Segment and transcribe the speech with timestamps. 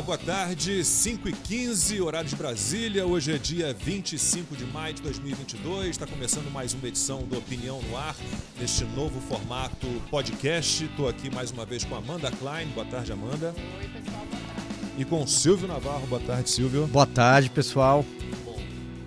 [0.00, 3.06] Olá, boa tarde, 5 e 15 horário de Brasília.
[3.06, 5.90] Hoje é dia 25 de maio de 2022.
[5.90, 8.16] Está começando mais uma edição do Opinião no Ar,
[8.58, 10.86] neste novo formato podcast.
[10.86, 12.68] Estou aqui mais uma vez com Amanda Klein.
[12.68, 13.54] Boa tarde, Amanda.
[13.54, 14.92] Oi, pessoal, boa tarde.
[14.96, 16.06] E com Silvio Navarro.
[16.06, 16.86] Boa tarde, Silvio.
[16.86, 18.02] Boa tarde, pessoal.
[18.42, 18.58] Bom,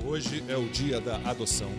[0.06, 1.72] hoje é o dia da adoção.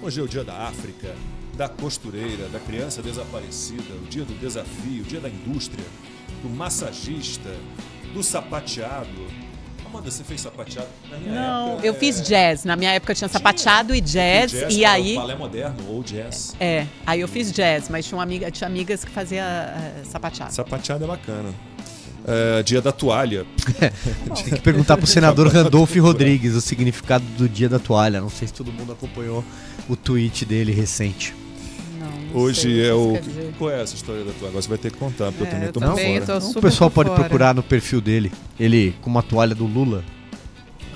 [0.00, 1.16] Hoje é o dia da África,
[1.56, 5.84] da costureira, da criança desaparecida, o dia do desafio, o dia da indústria,
[6.44, 7.52] do massagista,
[8.16, 9.26] do sapateado.
[9.84, 10.88] Amanda, você fez sapateado?
[11.10, 12.64] Na minha Não, época, eu é, fiz jazz.
[12.64, 16.56] Na minha época tinha sapateado e jazz, jazz, e aí balé moderno ou jazz.
[16.58, 20.52] é, aí eu fiz jazz, mas tinha uma amiga, tinha amigas que fazia eh, sapateado.
[20.52, 21.54] Sapateado é bacana.
[22.26, 23.46] É, dia da toalha.
[24.42, 28.20] Tem que perguntar pro senador Randolph Rodrigues o significado do dia da toalha.
[28.20, 29.44] Não sei se todo mundo acompanhou
[29.88, 31.32] o tweet dele recente.
[32.38, 33.14] Hoje sei é o.
[33.58, 34.48] Qual é essa história da toalha?
[34.48, 36.40] Agora você vai ter que contar, porque eu É, também eu tô também por fora.
[36.40, 37.20] tô o super pessoal por pode fora.
[37.22, 38.30] procurar no perfil dele.
[38.60, 40.04] Ele com uma toalha do Lula.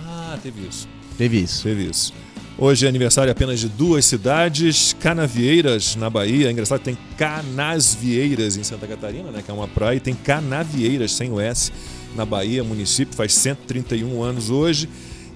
[0.07, 0.89] Ah, teve isso.
[1.17, 1.63] Teve isso.
[1.63, 2.13] Teve isso.
[2.59, 6.49] Hoje é aniversário apenas de duas cidades, Canavieiras, na Bahia.
[6.49, 10.15] É engraçado que tem Canasvieiras em Santa Catarina, né, que é uma praia, e tem
[10.15, 11.73] Canavieiras, sem o S,
[12.15, 14.89] na Bahia, município, faz 131 anos hoje.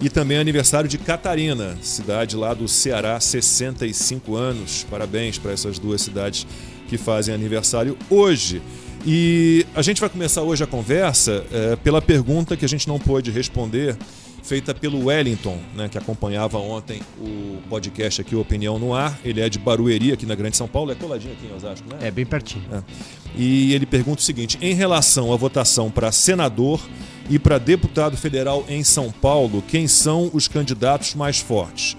[0.04, 4.86] E também é aniversário de Catarina, cidade lá do Ceará, 65 anos.
[4.90, 6.46] Parabéns para essas duas cidades
[6.88, 8.60] que fazem aniversário hoje.
[9.06, 12.98] E a gente vai começar hoje a conversa eh, pela pergunta que a gente não
[12.98, 13.96] pôde responder,
[14.44, 19.18] feita pelo Wellington, né, que acompanhava ontem o podcast aqui, Opinião no Ar.
[19.24, 22.06] Ele é de Barueri, aqui na Grande São Paulo, é coladinho aqui em Osasco, né?
[22.06, 22.64] É bem pertinho.
[23.34, 26.80] E ele pergunta o seguinte: em relação à votação para senador
[27.30, 31.96] e para deputado federal em São Paulo, quem são os candidatos mais fortes?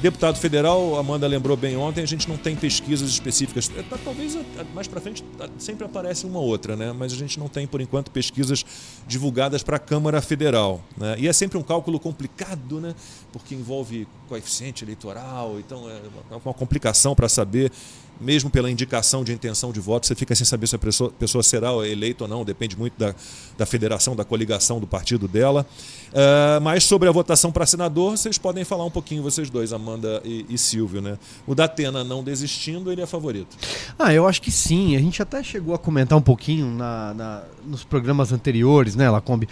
[0.00, 3.68] Deputado federal, Amanda lembrou bem ontem, a gente não tem pesquisas específicas.
[3.76, 6.92] É, tá, Talvez é, mais para frente tá, sempre aparece uma outra, né?
[6.92, 8.64] Mas a gente não tem, por enquanto, pesquisas
[9.08, 10.80] divulgadas para a Câmara Federal.
[10.96, 11.16] Né?
[11.18, 12.94] E é sempre um cálculo complicado, né?
[13.32, 17.72] Porque envolve coeficiente eleitoral, então é uma complicação para saber
[18.20, 21.42] mesmo pela indicação de intenção de voto, você fica sem saber se a pessoa, pessoa
[21.42, 23.14] será eleita ou não, depende muito da,
[23.56, 25.66] da federação, da coligação do partido dela.
[26.14, 30.20] Ah, mas sobre a votação para senador, vocês podem falar um pouquinho, vocês dois, Amanda
[30.24, 31.00] e, e Silvio.
[31.00, 31.18] Né?
[31.46, 33.56] O Datena não desistindo, ele é favorito.
[33.98, 34.96] Ah, eu acho que sim.
[34.96, 39.48] A gente até chegou a comentar um pouquinho na, na- nos programas anteriores, né, Lacombe?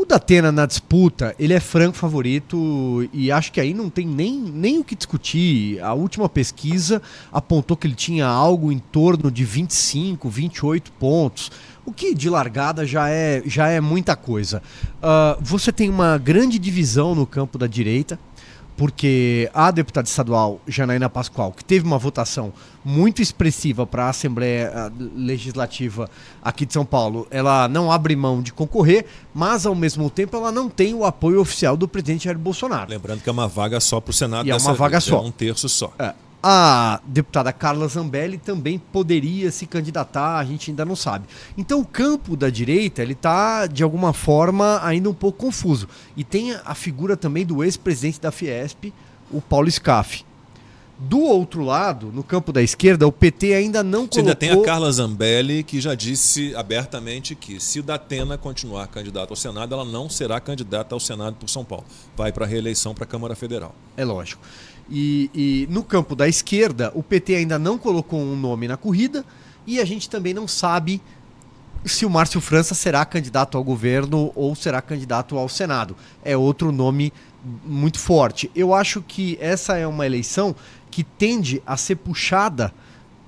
[0.00, 4.34] O Datena na disputa, ele é franco favorito e acho que aí não tem nem,
[4.34, 5.78] nem o que discutir.
[5.82, 11.52] A última pesquisa apontou que ele tinha algo em torno de 25, 28 pontos.
[11.84, 14.62] O que de largada já é, já é muita coisa.
[15.02, 18.18] Ah, você tem uma grande divisão no campo da direita
[18.80, 22.50] porque a deputada estadual Janaína Pascoal, que teve uma votação
[22.82, 26.08] muito expressiva para a Assembleia ah, Legislativa
[26.42, 29.04] aqui de São Paulo, ela não abre mão de concorrer,
[29.34, 32.90] mas ao mesmo tempo ela não tem o apoio oficial do presidente Jair Bolsonaro.
[32.90, 34.46] Lembrando que é uma vaga só para o Senado.
[34.46, 35.18] E é uma vaga vez, só.
[35.18, 35.92] É um terço só.
[35.98, 36.14] É.
[36.42, 41.26] A deputada Carla Zambelli também poderia se candidatar, a gente ainda não sabe.
[41.56, 45.86] Então o campo da direita, ele está de alguma forma ainda um pouco confuso.
[46.16, 48.92] E tem a figura também do ex-presidente da Fiesp,
[49.30, 50.24] o Paulo Scaff.
[51.02, 54.20] Do outro lado, no campo da esquerda, o PT ainda não Você colocou...
[54.20, 59.30] ainda tem a Carla Zambelli, que já disse abertamente que se o Datena continuar candidato
[59.30, 61.86] ao Senado, ela não será candidata ao Senado por São Paulo.
[62.14, 63.74] Vai para a reeleição para a Câmara Federal.
[63.96, 64.42] É lógico.
[64.90, 69.24] E, e no campo da esquerda, o PT ainda não colocou um nome na corrida
[69.66, 71.00] e a gente também não sabe
[71.84, 75.96] se o Márcio França será candidato ao governo ou será candidato ao Senado.
[76.24, 77.12] É outro nome
[77.64, 78.50] muito forte.
[78.54, 80.54] Eu acho que essa é uma eleição
[80.90, 82.72] que tende a ser puxada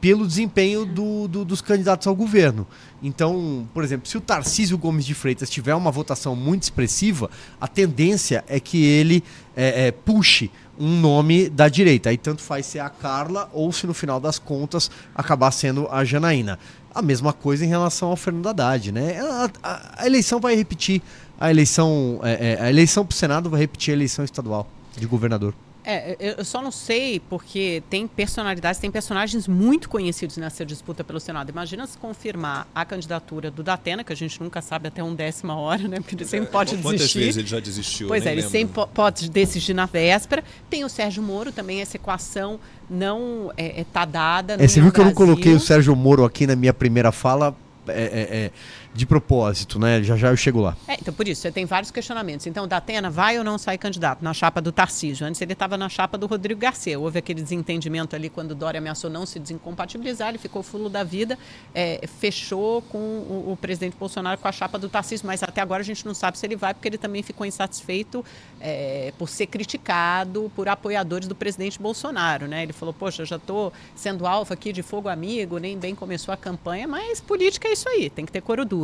[0.03, 2.67] pelo desempenho do- do- dos candidatos ao governo.
[3.01, 7.31] Então, por exemplo, se o Tarcísio Gomes de Freitas tiver uma votação muito expressiva,
[7.61, 9.22] a tendência é que ele
[9.57, 10.51] é, é, puxe
[10.83, 12.11] um nome da direita.
[12.11, 16.05] Aí tanto faz ser a Carla ou se no final das contas acabar sendo a
[16.05, 16.59] Janaína.
[16.95, 19.21] A mesma coisa em relação ao Fernando Haddad, né?
[19.21, 21.01] A, a- a eleição vai repetir
[21.41, 25.07] a eleição, é, é, a eleição para o Senado vai repetir a eleição estadual de
[25.07, 25.55] governador.
[25.84, 31.19] É, eu só não sei porque tem personalidades, tem personagens muito conhecidos nessa disputa pelo
[31.19, 31.51] Senado.
[31.51, 35.57] Imagina se confirmar a candidatura do Datena, que a gente nunca sabe até um décima
[35.57, 35.97] hora, né?
[35.99, 37.19] Porque ele sempre pode Quantas desistir.
[37.19, 38.07] vezes ele já desistiu?
[38.09, 38.59] Pois é, nem ele lembro.
[38.59, 40.45] sempre po- pode decidir na véspera.
[40.71, 44.55] Tem o Sérgio Moro também, essa equação não é, é, tá dada.
[44.63, 45.27] É, você viu que eu não Brasil.
[45.34, 47.57] coloquei o Sérgio Moro aqui na minha primeira fala
[47.89, 48.51] é, é, é,
[48.94, 50.03] de propósito, né?
[50.03, 50.77] Já já eu chego lá.
[50.86, 52.47] É, então, por isso, você tem vários questionamentos.
[52.47, 55.27] Então, o Datena vai ou não sai candidato na chapa do Tarcísio?
[55.27, 56.98] Antes ele estava na chapa do Rodrigo Garcia.
[56.98, 61.39] Houve aquele desentendimento ali quando Dória ameaçou não se desincompatibilizar, ele ficou fulo da vida,
[61.74, 65.80] é, fechou com o, o, presidente Bolsonaro com a chapa do Tarcísio, mas até agora
[65.80, 68.24] a gente não sabe se ele vai, porque ele também ficou insatisfeito
[68.60, 72.47] é, por ser criticado por apoiadores do presidente Bolsonaro.
[72.47, 72.62] Né?
[72.62, 76.36] Ele falou, poxa, já estou sendo alvo aqui de fogo amigo, nem bem começou a
[76.36, 78.82] campanha, mas política é isso aí, tem que ter coro duro.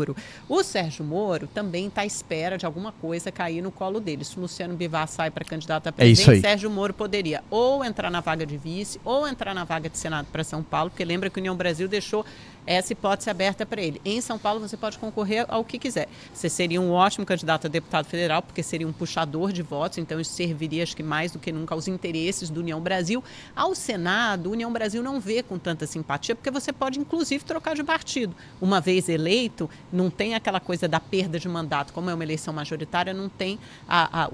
[0.49, 4.25] O Sérgio Moro também está à espera de alguma coisa cair no colo dele.
[4.25, 8.11] Se o Luciano Bivar sai para candidato a presidente, é Sérgio Moro poderia ou entrar
[8.11, 11.31] na vaga de vice ou entrar na vaga de Senado para São Paulo, porque lembra
[11.31, 12.25] que a União Brasil deixou
[12.69, 13.99] essa hipótese aberta para ele.
[14.05, 16.07] Em São Paulo, você pode concorrer ao que quiser.
[16.35, 20.21] Você seria um ótimo candidato a deputado federal, porque seria um puxador de votos, então
[20.21, 23.25] isso serviria, acho que mais do que nunca, aos interesses do União Brasil.
[23.57, 27.83] Ao Senado, União Brasil não vê com tanta simpatia, porque você pode, inclusive, trocar de
[27.83, 28.37] partido.
[28.61, 31.95] Uma vez eleito, não tem aquela coisa da perda de mandato.
[31.95, 34.31] Como é uma eleição majoritária, não tem a, a,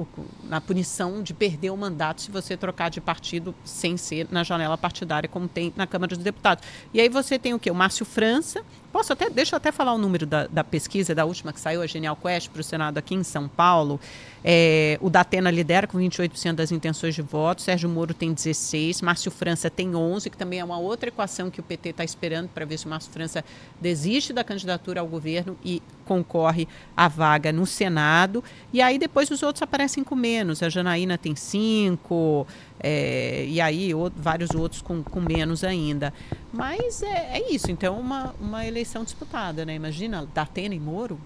[0.51, 4.77] a punição de perder o mandato se você trocar de partido sem ser na janela
[4.77, 6.65] partidária, como tem na Câmara dos Deputados.
[6.93, 7.71] E aí você tem o quê?
[7.71, 8.65] O Márcio França França.
[8.91, 11.82] Posso até, deixa eu até falar o número da, da pesquisa, da última que saiu,
[11.82, 14.00] a Genial Quest, para o Senado aqui em São Paulo.
[14.43, 19.31] É, o Datena lidera com 28% das intenções de voto, Sérgio Moro tem 16%, Márcio
[19.31, 22.65] França tem 11%, que também é uma outra equação que o PT está esperando para
[22.65, 23.44] ver se o Márcio França
[23.81, 28.44] desiste da candidatura ao governo e concorre à vaga no Senado.
[28.73, 30.62] E aí depois os outros aparecem com menos.
[30.62, 32.47] A Janaína tem 5%,
[32.81, 36.12] é, e aí vários outros com, com menos ainda.
[36.53, 39.75] Mas é, é isso, então uma, uma eleição disputada, né?
[39.75, 41.19] Imagina, Datena e Moro.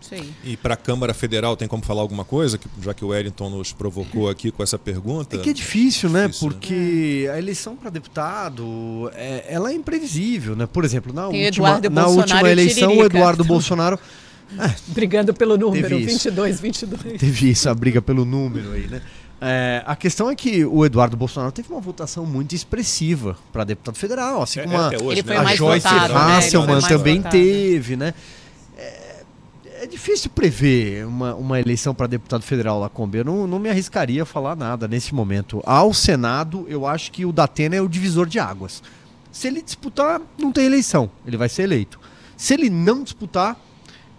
[0.00, 0.32] Sim.
[0.44, 3.72] E para a Câmara Federal tem como falar alguma coisa, já que o Wellington nos
[3.72, 5.36] provocou aqui com essa pergunta?
[5.36, 6.28] É que é difícil, né?
[6.28, 7.32] Difícil, Porque né?
[7.32, 10.66] a eleição para deputado, é, ela é imprevisível, né?
[10.66, 13.98] Por exemplo, na, última, na última eleição, o Eduardo Bolsonaro...
[14.58, 17.20] É, Brigando pelo número, 22, 22.
[17.20, 19.02] Teve isso, a briga pelo número aí, né?
[19.40, 23.96] É, a questão é que o Eduardo Bolsonaro teve uma votação muito expressiva para deputado
[23.96, 25.36] federal, assim é, como a, hoje, né?
[25.36, 26.88] a Joyce votado, Hasselman né?
[26.88, 27.32] também votado.
[27.32, 28.14] teve, né?
[28.76, 29.22] É,
[29.82, 33.18] é, difícil prever uma, uma eleição para deputado federal lá, Kombi.
[33.18, 35.62] Eu não, não me arriscaria a falar nada nesse momento.
[35.64, 38.82] Ao Senado, eu acho que o Datena é o divisor de águas.
[39.30, 42.00] Se ele disputar, não tem eleição, ele vai ser eleito.
[42.36, 43.56] Se ele não disputar,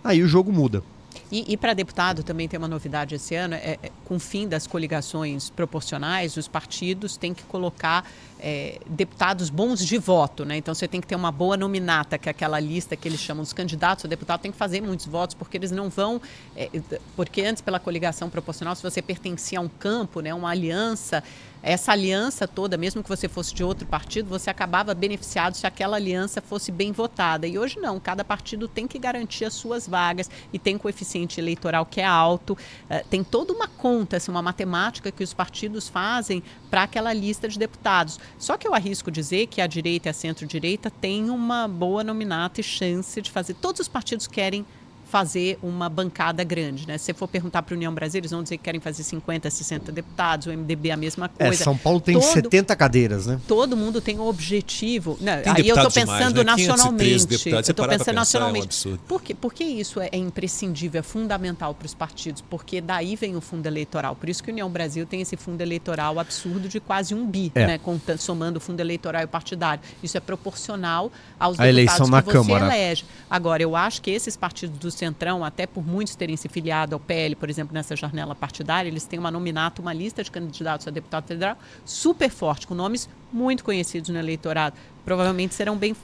[0.01, 0.81] aí o jogo muda.
[1.31, 4.47] E, e para deputado também tem uma novidade esse ano, é, é, com o fim
[4.47, 8.05] das coligações proporcionais, os partidos têm que colocar
[8.39, 10.57] é, deputados bons de voto, né?
[10.57, 13.43] Então você tem que ter uma boa nominata, que é aquela lista que eles chamam
[13.43, 16.21] dos candidatos, o deputado tem que fazer muitos votos, porque eles não vão.
[16.55, 16.69] É,
[17.15, 21.23] porque antes, pela coligação proporcional, se você pertencia a um campo, né, uma aliança,
[21.61, 25.97] essa aliança toda, mesmo que você fosse de outro partido, você acabava beneficiado se aquela
[25.97, 27.45] aliança fosse bem votada.
[27.47, 31.85] E hoje não, cada partido tem que garantir as suas vagas e tem coeficiente eleitoral
[31.85, 36.41] que é alto, uh, tem toda uma conta, assim, uma matemática que os partidos fazem
[36.69, 38.19] para aquela lista de deputados.
[38.37, 42.61] Só que eu arrisco dizer que a direita e a centro-direita têm uma boa nominata
[42.61, 43.55] e chance de fazer.
[43.55, 44.65] Todos os partidos querem
[45.09, 46.87] fazer uma bancada grande.
[46.87, 46.97] Né?
[46.97, 49.49] Se você for perguntar para a União Brasil, eles vão dizer que querem fazer 50,
[49.49, 51.63] 60 deputados, o MDB a mesma é, coisa.
[51.63, 53.39] É, São Paulo tem todo, 70 cadeiras, né?
[53.47, 55.17] Todo mundo tem um objetivo.
[55.19, 56.67] Não, aí eu estou pensando demais, né?
[56.67, 57.47] nacionalmente.
[57.47, 58.87] Eu estou pensando nacionalmente.
[58.87, 62.43] É um por, que, por que isso é, é imprescindível, é fundamental para os partidos?
[62.47, 64.15] Porque daí vem o fundo eleitoral.
[64.15, 67.51] Por isso que a União Brasil tem esse fundo eleitoral absurdo de quase um bi,
[67.55, 67.65] é.
[67.65, 67.79] né?
[68.19, 69.81] somando o fundo eleitoral e partidário.
[70.03, 72.65] Isso é proporcional aos a deputados que você Câmara.
[72.65, 73.05] elege.
[73.27, 76.99] Agora, eu acho que esses partidos dos Centrão, até por muitos terem se filiado ao
[76.99, 80.91] PL, por exemplo, nessa janela partidária, eles têm uma nominata, uma lista de candidatos a
[80.91, 84.75] deputado federal super forte, com nomes muito conhecidos no eleitorado.
[85.05, 85.95] Provavelmente serão bem,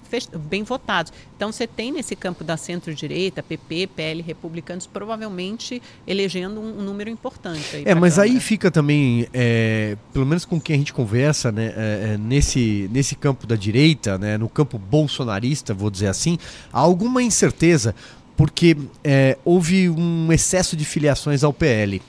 [0.50, 1.12] bem votados.
[1.36, 7.10] Então, você tem nesse campo da centro-direita, PP, PL, republicanos, provavelmente elegendo um, um número
[7.10, 7.84] importante.
[7.86, 12.14] é, mas aí fica também, é, pelo menos com quem a gente conversa, né, é,
[12.14, 16.40] é, nesse, nesse campo da direita, né, no campo bolsonarista, vou dizer assim,
[16.72, 17.94] há alguma incerteza
[18.36, 22.02] porque é, houve um excesso de filiações ao PL.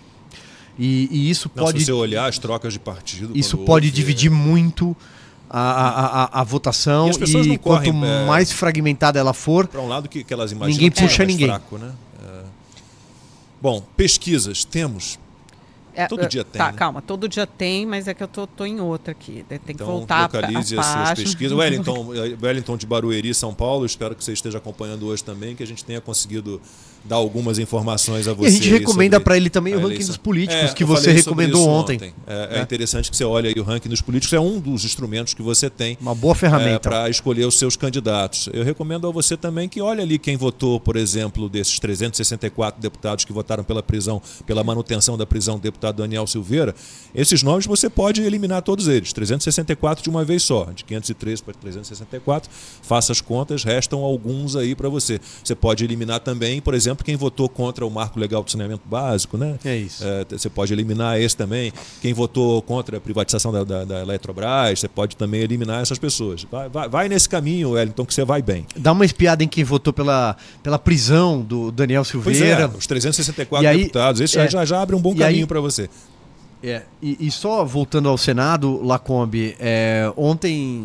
[0.78, 1.80] E, e isso Não, pode.
[1.80, 3.36] Se você olhar as trocas de partido.
[3.36, 4.34] Isso pode houve, dividir é...
[4.34, 4.96] muito
[5.48, 7.08] a, a, a, a, votação.
[7.08, 9.66] E, e quanto correm, é, mais fragmentada ela for.
[9.66, 11.46] Para um lado que, que elas imaginam ninguém puxa é ninguém.
[11.46, 11.92] Fraco, né?
[12.22, 12.42] É.
[13.60, 15.18] Bom, pesquisas temos
[15.96, 16.76] É, Todo dia tem, Tá, né?
[16.76, 19.38] calma, todo dia tem, mas é que eu tô, tô em outra aqui.
[19.48, 19.58] né?
[19.58, 21.16] Tem que Então, voltar localize a as suas página.
[21.26, 21.56] pesquisas.
[21.58, 25.62] Wellington, eh, Wellington de Barueri, São Paulo, espero que você esteja acompanhando hoje também, que
[25.62, 26.60] a gente tenha conseguido
[27.08, 28.46] dar algumas informações a E você.
[28.48, 30.08] a gente recomenda para ele também o ranking eleição.
[30.08, 32.12] dos políticos É, que você recomendou isso ontem.
[32.26, 35.32] É, é interessante que você olhe aí o ranking dos políticos, é um dos instrumentos
[35.34, 36.80] que você tem Uma boa ferramenta.
[36.80, 38.48] para escolher os seus candidatos.
[38.52, 43.24] Eu recomendo a você também que olhe ali quem votou, por exemplo, desses 364 deputados
[43.24, 46.74] que votaram pela prisão, pela manutenção da prisão do deputado Daniel Silveira.
[47.14, 51.54] Esses nomes você pode eliminar todos eles, 364 de uma vez só, de 513 para
[51.54, 52.50] 364.
[52.82, 55.20] Faça as contas, restam alguns aí para você.
[55.42, 59.36] Você pode eliminar também, por exemplo, quem votou contra o marco legal do saneamento básico,
[59.36, 59.56] né?
[59.64, 60.02] É isso.
[60.04, 61.72] É, você pode eliminar esse também.
[62.00, 66.44] Quem votou contra a privatização da, da, da Eletrobras, você pode também eliminar essas pessoas.
[66.50, 68.66] Vai, vai, vai nesse caminho, Wellington, que você vai bem.
[68.76, 72.62] Dá uma espiada em quem votou pela, pela prisão do Daniel Pois Silveira.
[72.62, 74.20] é, os 364 E aí, deputados.
[74.20, 75.88] Esse é, já, já abre um bom caminho para você.
[76.68, 80.80] É, e, e só voltando ao Senado, Lacombe, é, ontem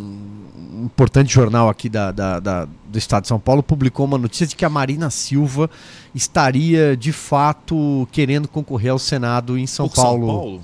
[0.73, 4.45] um importante jornal aqui da, da- da- do Estado de São Paulo publicou uma notícia
[4.45, 5.69] de que a Marina Silva
[6.13, 10.27] estaria de fato querendo concorrer ao Senado em São Por Paulo.
[10.27, 10.61] São Paulo?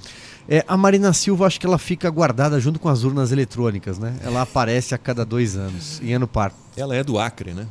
[0.47, 4.15] É, a Marina Silva, acho que ela fica guardada junto com as urnas eletrônicas, né?
[4.24, 6.53] Ela aparece a cada dois anos, em ano par.
[6.75, 7.65] Ela é do Acre, né?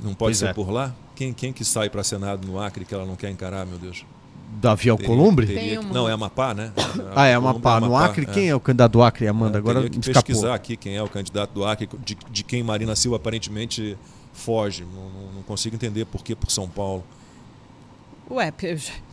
[0.00, 0.52] Não pode Pois ser é.
[0.52, 0.92] por lá?
[1.14, 4.04] Quem, quem que sai para Senado no Acre que ela não quer encarar, meu Deus?
[4.60, 5.46] Davi Teria- Alcolumbre?
[5.46, 6.72] teria Tem que- Não, é Amapá, né?
[7.14, 7.80] Ah, é Amapá.
[7.80, 9.56] No Acre, quem é o candidato do Acre, Amanda?
[9.56, 10.22] É, Agora teria que escapou.
[10.22, 13.96] pesquisar aqui quem é o candidato do Acre, de, de quem Marina Silva aparentemente
[14.32, 14.84] foge.
[14.84, 17.04] Não, não- não consigo entender por que por São Paulo.
[18.30, 18.50] Ué,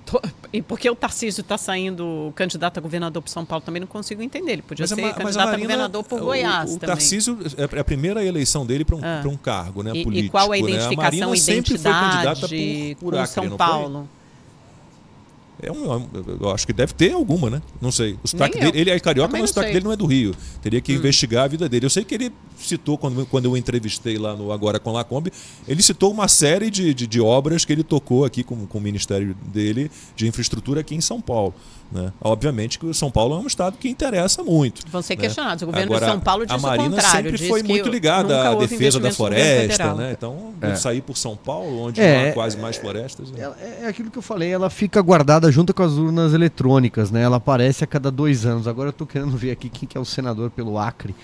[0.06, 0.22] tô-
[0.54, 3.88] e por que o Tarcísio está saindo candidato a governador por São Paulo também não
[3.88, 4.54] consigo entender.
[4.54, 6.96] Ele podia Mas a ser a candidato a, Marina- governador por o- Goiás o, também.
[6.96, 9.24] Tarcísio é a primeira eleição dele para um, Ah.
[9.26, 10.28] um cargo né, e, político.
[10.28, 10.60] e qual a né?
[10.60, 13.58] identificação, Marina sempre foi candidata identidade por, por com Acre, São?
[13.58, 14.10] Paulo?
[15.62, 17.62] É um, eu acho que deve ter alguma, né?
[17.82, 18.18] Não sei.
[18.24, 19.74] O sotaque dele, ele é carioca, Também mas o sotaque sei.
[19.74, 20.34] dele não é do Rio.
[20.62, 21.86] Teria que investigar a vida dele.
[21.86, 25.32] Eu sei que ele citou, quando, quando eu entrevistei lá no Agora com Lacombe,
[25.68, 28.82] ele citou uma série de, de, de obras que ele tocou aqui com, com o
[28.82, 31.54] Ministério dele de infraestrutura aqui em São Paulo.
[31.92, 32.14] Né?
[32.22, 34.84] Obviamente que o São Paulo é um estado que interessa muito.
[34.92, 35.22] Vão ser né?
[35.22, 35.64] questionados.
[35.64, 37.18] O governo Agora, de São Paulo a diz Marina o contrário.
[37.18, 40.12] sempre diz foi que muito ligada à defesa da floresta, né?
[40.12, 40.76] Então, É.
[40.76, 43.32] sair por São Paulo, onde É, não há quase mais florestas.
[43.32, 43.52] né?
[43.60, 47.24] É, é aquilo que eu falei, ela fica guardada junto com as urnas eletrônicas, né?
[47.24, 48.68] Ela aparece a cada dois anos.
[48.68, 51.16] Agora eu tô querendo ver aqui quem que é o senador pelo Acre,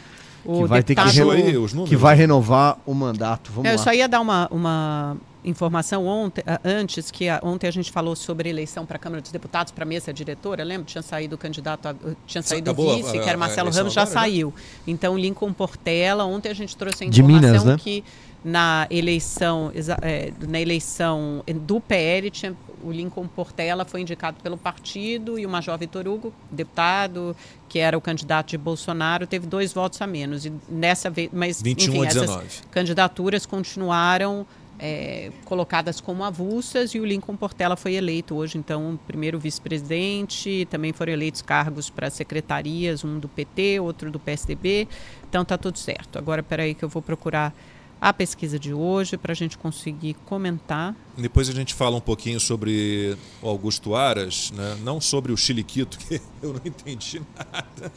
[0.45, 1.89] O que vai ter que, reno- aí números?
[1.89, 3.51] que vai renovar o mandato.
[3.51, 3.83] Vamos Eu lá.
[3.83, 8.49] só ia dar uma, uma informação ontem, antes, que a- ontem a gente falou sobre
[8.49, 10.85] eleição para a Câmara dos Deputados, para a mesa diretora, lembra?
[10.85, 14.01] Tinha saído o candidato, a- tinha saído o vice, a- que era Marcelo Ramos, já
[14.01, 14.21] agora, já?
[14.21, 14.53] saiu.
[14.87, 17.77] Então, Lincoln Portela, ontem a gente trouxe a De informação Minas, né?
[17.79, 18.03] que
[18.43, 19.71] na eleição,
[20.01, 25.49] é, na eleição do PL, tinha, o Lincoln Portela foi indicado pelo partido e o
[25.49, 27.35] Major Vitor Hugo, deputado,
[27.69, 30.45] que era o candidato de Bolsonaro, teve dois votos a menos.
[30.45, 32.49] E nessa vez, mas 21 enfim, a essas 19.
[32.71, 34.45] candidaturas continuaram
[34.77, 40.91] é, colocadas como avulsas e o Lincoln Portela foi eleito hoje, então, primeiro vice-presidente, também
[40.91, 44.87] foram eleitos cargos para secretarias, um do PT, outro do PSDB,
[45.27, 46.17] então tá tudo certo.
[46.17, 47.53] Agora, peraí que eu vou procurar
[47.99, 50.95] a pesquisa de hoje para a gente conseguir comentar.
[51.17, 54.77] Depois a gente fala um pouquinho sobre o Augusto Aras, né?
[54.83, 57.91] não sobre o Chiliquito, que eu não entendi nada.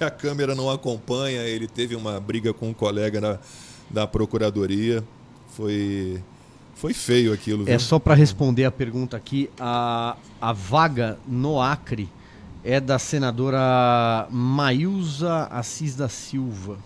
[0.00, 1.42] E a câmera não acompanha.
[1.42, 3.38] Ele teve uma briga com um colega da,
[3.90, 5.02] da Procuradoria.
[5.48, 6.22] Foi,
[6.74, 7.62] foi feio aquilo.
[7.62, 7.80] É viu?
[7.80, 12.08] só para responder a pergunta aqui, a, a vaga no Acre
[12.62, 16.78] é da senadora Maísa Assis da Silva.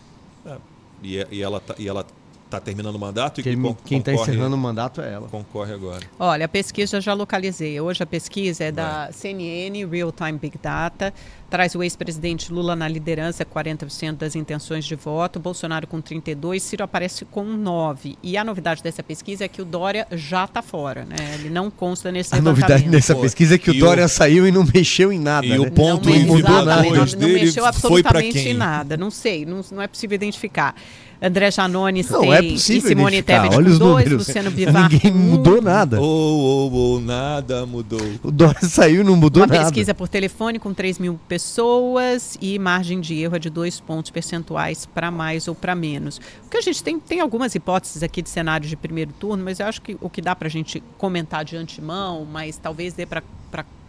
[1.02, 2.06] E, é- e ela tá, e ela
[2.52, 3.54] tá terminando o mandato e Quem,
[3.84, 5.28] quem tá concorre- encerrando o mandato é ela.
[5.28, 6.06] Concorre agora.
[6.18, 7.80] Olha, a pesquisa já localizei.
[7.80, 11.12] Hoje a pesquisa é da CNN, Real Time Big Data.
[11.50, 15.38] Traz o ex-presidente Lula na liderança, 40% das intenções de voto.
[15.38, 18.16] Bolsonaro com 32%, Ciro aparece com 9%.
[18.22, 21.16] E a novidade dessa pesquisa é que o Dória já está fora, né?
[21.34, 22.94] Ele não consta nesse A novidade levantamento.
[22.94, 25.46] nessa Pô, pesquisa é que o Dória o- saiu e não mexeu em nada.
[25.46, 25.58] E né?
[25.58, 26.82] o ponto não, mudou nada.
[26.82, 28.52] não, não mexeu absolutamente quem?
[28.52, 28.96] em nada.
[28.96, 30.74] Não sei, não, não é possível identificar.
[31.22, 33.22] André Janones Não, tem é possível e Simone.
[33.22, 34.26] Tebet Olha com os dois, números.
[34.26, 35.16] Luciano Bivar Ninguém um.
[35.16, 36.00] mudou nada.
[36.00, 38.00] Ou, ou, ou, nada mudou.
[38.24, 39.60] O Dória saiu e não mudou Uma nada.
[39.60, 44.10] pesquisa por telefone com 3 mil pessoas e margem de erro é de dois pontos
[44.10, 46.20] percentuais para mais ou para menos.
[46.44, 49.60] O que a gente tem, tem algumas hipóteses aqui de cenários de primeiro turno, mas
[49.60, 53.06] eu acho que o que dá para a gente comentar de antemão, mas talvez dê
[53.06, 53.22] para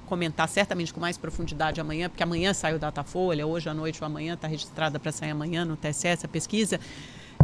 [0.05, 4.05] comentar certamente com mais profundidade amanhã, porque amanhã sai o Datafolha, hoje à noite ou
[4.05, 6.79] amanhã está registrada para sair amanhã no TSE essa pesquisa,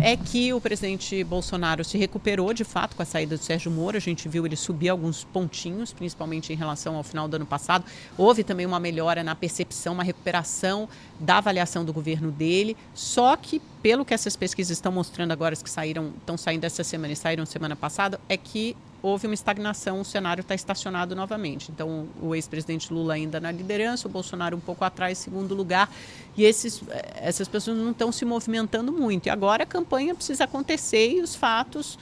[0.01, 3.97] é que o presidente Bolsonaro se recuperou de fato com a saída do Sérgio Moro.
[3.97, 7.83] A gente viu ele subir alguns pontinhos, principalmente em relação ao final do ano passado.
[8.17, 10.87] Houve também uma melhora na percepção, uma recuperação
[11.19, 12.77] da avaliação do governo dele.
[12.93, 16.83] Só que, pelo que essas pesquisas estão mostrando agora, as que saíram, estão saindo essa
[16.83, 21.71] semana e saíram semana passada, é que houve uma estagnação, o cenário está estacionado novamente.
[21.71, 25.89] Então, o ex-presidente Lula ainda na liderança, o Bolsonaro um pouco atrás, segundo lugar,
[26.35, 26.81] e esses,
[27.15, 29.27] essas pessoas não estão se movimentando muito.
[29.27, 31.97] E agora a campanha precisa acontecer e os fatos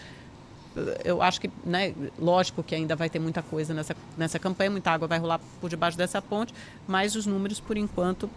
[1.03, 4.91] eu acho que, né, lógico que ainda vai ter muita coisa nessa, nessa campanha, muita
[4.91, 6.53] água vai rolar por debaixo dessa ponte,
[6.87, 8.29] mas os números, por enquanto.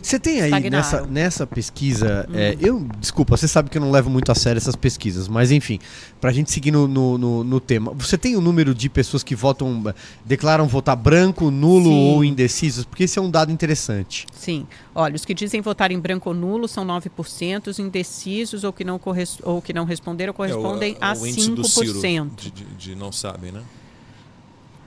[0.00, 2.26] Você tem aí nessa, nessa pesquisa.
[2.28, 2.34] Hum.
[2.34, 5.50] É, eu, desculpa, você sabe que eu não levo muito a sério essas pesquisas, mas
[5.50, 5.78] enfim,
[6.20, 7.92] para a gente seguir no, no, no, no, tema.
[7.94, 9.82] Você tem o número de pessoas que votam,
[10.24, 12.14] declaram votar branco, nulo Sim.
[12.14, 12.84] ou indecisos?
[12.84, 14.26] Porque esse é um dado interessante.
[14.32, 14.66] Sim.
[15.00, 18.82] Olha, os que dizem votar em branco ou nulo são 9%, os indecisos ou que
[18.82, 19.00] não,
[19.44, 22.34] ou que não responderam correspondem é, o, a, a 5%.
[22.34, 23.62] De, de, de não sabem, né?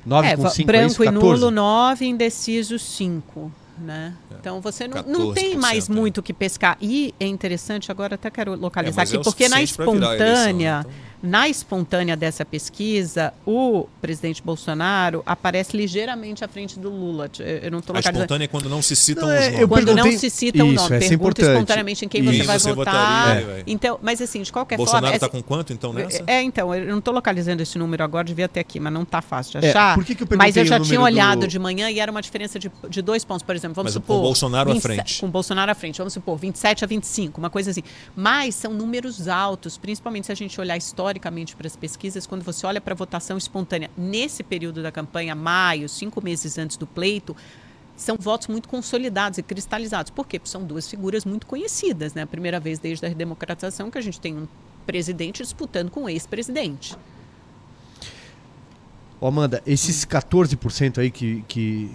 [0.05, 3.49] 9 é, com 5, branco é isso, e nulo 9, indecisos 5.
[3.77, 4.13] Né?
[4.29, 5.93] É, então você não, não tem mais é.
[5.93, 6.77] muito que pescar.
[6.81, 10.15] E é interessante, agora até quero localizar é, aqui, porque na espontânea.
[10.15, 10.79] Eleição, né?
[10.81, 10.91] então...
[11.23, 17.29] Na espontânea dessa pesquisa, o presidente Bolsonaro aparece ligeiramente à frente do Lula.
[17.39, 19.67] Eu não tô A espontânea é quando não se citam não, os é, nomes.
[19.67, 20.95] Quando não se cita o nome.
[20.95, 23.35] É Pergunta espontaneamente em quem você vai você votar.
[23.35, 25.19] Votaria, então, mas assim, de qualquer Bolsonaro forma...
[25.19, 26.23] Bolsonaro está com quanto, então, nessa?
[26.25, 29.21] É, então, eu não estou localizando esse número agora, devia ter aqui, mas não está
[29.21, 29.91] fácil de é, achar.
[29.91, 31.47] É, por que que eu mas eu já tinha olhado do...
[31.47, 33.75] de manhã e era uma diferença de, de dois pontos, por exemplo.
[33.75, 34.17] Vamos mas supor...
[34.17, 35.21] Com Bolsonaro 20, à frente.
[35.21, 35.99] Com Bolsonaro à frente.
[35.99, 37.83] Vamos supor, 27 a 25, uma coisa assim.
[38.15, 40.77] Mas são números altos, principalmente se a gente olhar
[41.11, 45.35] historicamente para as pesquisas quando você olha para a votação espontânea nesse período da campanha,
[45.35, 47.35] maio, cinco meses antes do pleito,
[47.97, 50.09] são votos muito consolidados e cristalizados.
[50.09, 50.39] Por quê?
[50.39, 52.13] Porque são duas figuras muito conhecidas.
[52.13, 52.23] Né?
[52.23, 54.47] A primeira vez desde a redemocratização que a gente tem um
[54.85, 56.95] presidente disputando com um ex-presidente.
[59.19, 61.91] Oh, Amanda, esses 14% aí que, que,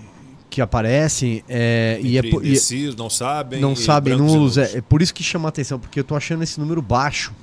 [0.48, 5.12] que aparecem é, e é indecisos, não sabem, não sabem nulos, é, é, por isso
[5.12, 7.34] que chama a atenção, porque eu estou achando esse número baixo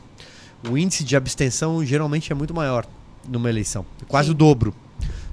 [0.70, 2.86] o índice de abstenção geralmente é muito maior
[3.28, 4.32] numa eleição, quase Sim.
[4.32, 4.74] o dobro.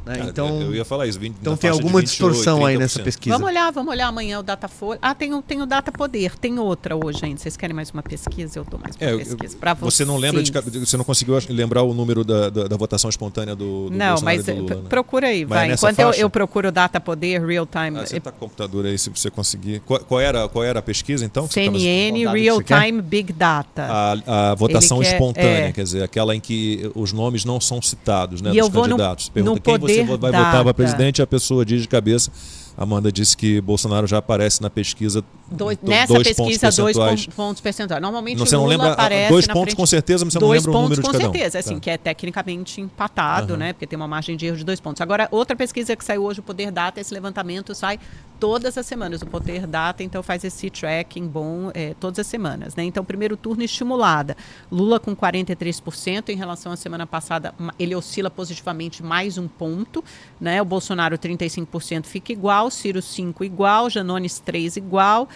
[0.04, 0.16] Né?
[0.16, 1.18] Cara, então, eu ia falar isso.
[1.18, 2.66] 20, então tem alguma 28, distorção 30%.
[2.66, 3.36] aí nessa pesquisa.
[3.36, 4.98] Vamos olhar, vamos olhar amanhã o Datafolha.
[5.02, 7.38] Ah, tem o, tem o Data Poder, tem outra hoje ainda.
[7.38, 8.58] Vocês querem mais uma pesquisa?
[8.58, 9.56] Eu dou mais uma é, pesquisa.
[9.58, 10.08] Você vocês.
[10.08, 13.90] não lembra de, você não conseguiu lembrar o número da, da, da votação espontânea do,
[13.90, 14.82] do Não, mas do Lula, né?
[14.88, 15.66] procura aí, vai.
[15.66, 15.74] vai.
[15.74, 17.98] Enquanto eu, eu, procuro o Data Poder, Real Time.
[17.98, 19.80] Ah, você está com o computador aí, se você conseguir.
[19.80, 21.46] Qual, qual, era, qual era a pesquisa, então?
[21.48, 23.86] CNN Real Time Big Data.
[23.90, 25.72] A, a votação quer, espontânea, é.
[25.72, 29.26] quer dizer, aquela em que os nomes não são citados, né, e dos candidatos.
[29.28, 32.30] No, Pergunta no quem você vai votar para presidente, a pessoa diz de cabeça.
[32.76, 35.22] Amanda disse que Bolsonaro já aparece na pesquisa.
[35.50, 38.00] Dois, nessa dois pesquisa, pontos dois pontos percentuais.
[38.00, 40.74] Normalmente você não Lula lembra, aparece dois pontos com certeza, mas você não lembra o
[40.74, 41.20] número de cada um.
[41.26, 41.80] com certeza, assim, tá.
[41.80, 43.58] que é tecnicamente empatado, uhum.
[43.58, 43.72] né?
[43.74, 45.02] Porque tem uma margem de erro de dois pontos.
[45.02, 47.98] Agora, outra pesquisa que saiu hoje, o Poder Data, esse levantamento sai
[48.40, 49.20] todas as semanas.
[49.20, 52.82] O Poder Data, então, faz esse tracking bom é, todas as semanas, né?
[52.82, 54.36] Então, primeiro turno estimulada.
[54.72, 60.02] Lula com 43% em relação à semana passada, ele oscila positivamente mais um ponto,
[60.40, 60.60] né?
[60.62, 65.28] O Bolsonaro 35% fica igual, Ciro 5 igual, Janones 3 igual,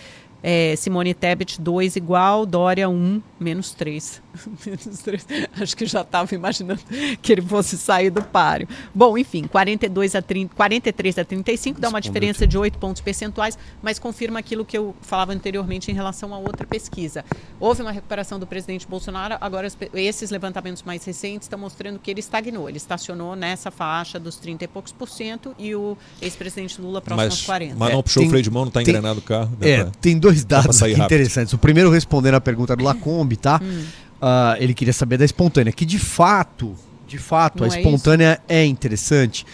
[0.46, 4.22] é, Simone Tebet 2 igual, Dória 1 menos 3.
[4.66, 5.26] menos 3.
[5.58, 6.80] Acho que já estava imaginando
[7.22, 8.68] que ele fosse sair do páreo.
[8.94, 13.56] Bom, enfim, 42 a 30, 43 a 35 dá uma diferença de 8 pontos percentuais,
[13.82, 17.24] mas confirma aquilo que eu falava anteriormente em relação a outra pesquisa.
[17.58, 22.20] Houve uma recuperação do presidente Bolsonaro, agora esses levantamentos mais recentes estão mostrando que ele
[22.20, 27.00] estagnou, ele estacionou nessa faixa dos 30 e poucos por cento e o ex-presidente Lula
[27.00, 27.76] próximo mas, aos 40.
[27.78, 29.56] Mas não puxou é, tem, o freio de mão, não está engrenado o carro.
[29.60, 31.52] É, pra, tem dois dados interessantes.
[31.52, 33.60] O primeiro respondendo a pergunta do Lacombe, tá?
[33.62, 33.84] Hum.
[34.20, 36.74] Uh, ele queria saber da espontânea, que de fato,
[37.06, 39.44] de fato, não a é espontânea é, é, interessante,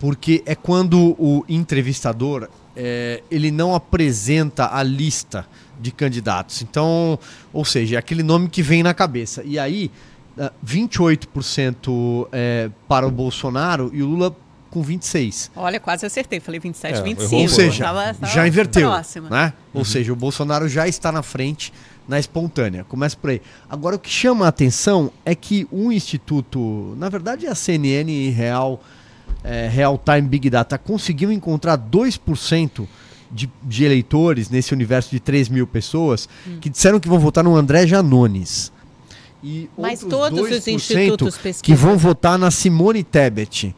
[0.00, 5.46] porque é quando o entrevistador é, ele não apresenta a lista
[5.80, 6.62] de candidatos.
[6.62, 7.18] Então,
[7.52, 9.42] ou seja, é aquele nome que vem na cabeça.
[9.44, 9.90] E aí,
[10.36, 14.36] uh, 28% é, para o Bolsonaro e o Lula
[14.70, 15.50] com 26.
[15.56, 16.40] Olha, quase acertei.
[16.40, 17.42] Falei 27, é, 25.
[17.42, 18.90] Ou seja, tava, tava já inverteu.
[19.30, 19.52] Né?
[19.74, 19.80] Uhum.
[19.80, 21.72] Ou seja, o Bolsonaro já está na frente
[22.08, 22.84] na espontânea.
[22.84, 23.42] Começa por aí.
[23.68, 28.10] Agora, o que chama a atenção é que um instituto, na verdade é a CNN
[28.10, 28.82] e Real,
[29.42, 32.86] é, Real Time Big Data, conseguiu encontrar 2%
[33.30, 36.58] de, de eleitores nesse universo de 3 mil pessoas hum.
[36.60, 38.72] que disseram que vão votar no André Janones.
[39.42, 43.74] E Mas todos os institutos que vão votar na Simone Tebet.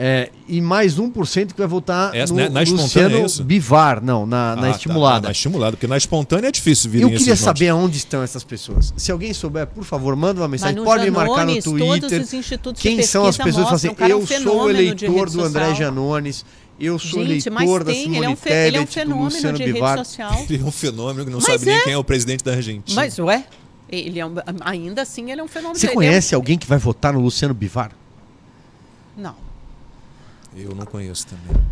[0.00, 3.42] É, e mais 1% que vai votar Essa, no né, na espontânea, é Luciano isso?
[3.42, 4.70] Bivar, não, na, na Ah, tá.
[4.70, 5.18] estimulada.
[5.18, 8.44] Ah, na estimulada, porque na espontânea é difícil vir Eu queria saber aonde estão essas
[8.44, 8.94] pessoas.
[8.96, 10.84] Se alguém souber, por favor, manda uma mensagem.
[10.84, 12.22] Pode me marcar no Janones, todos Twitter.
[12.22, 15.30] os institutos Quem de são as pessoas que falam assim, é um eu sou eleitor
[15.30, 15.74] do André.
[15.74, 16.44] Janones,
[16.78, 18.86] eu sou Gente, mas eleitor da tem, ele Simone é um, fe- ele é um
[18.86, 19.96] fenômeno Luciano de Bivar.
[19.96, 20.32] rede social.
[20.48, 21.80] Ele é um fenômeno que não Mas sabe nem é.
[21.82, 22.94] quem é o presidente da Argentina.
[22.94, 23.44] Mas, ué,
[23.90, 25.76] ele é um, ainda assim ele é um fenômeno.
[25.76, 27.90] Você é um- conhece alguém que vai votar no Luciano Bivar?
[29.16, 29.47] Não.
[30.56, 31.62] Eu não conheço também.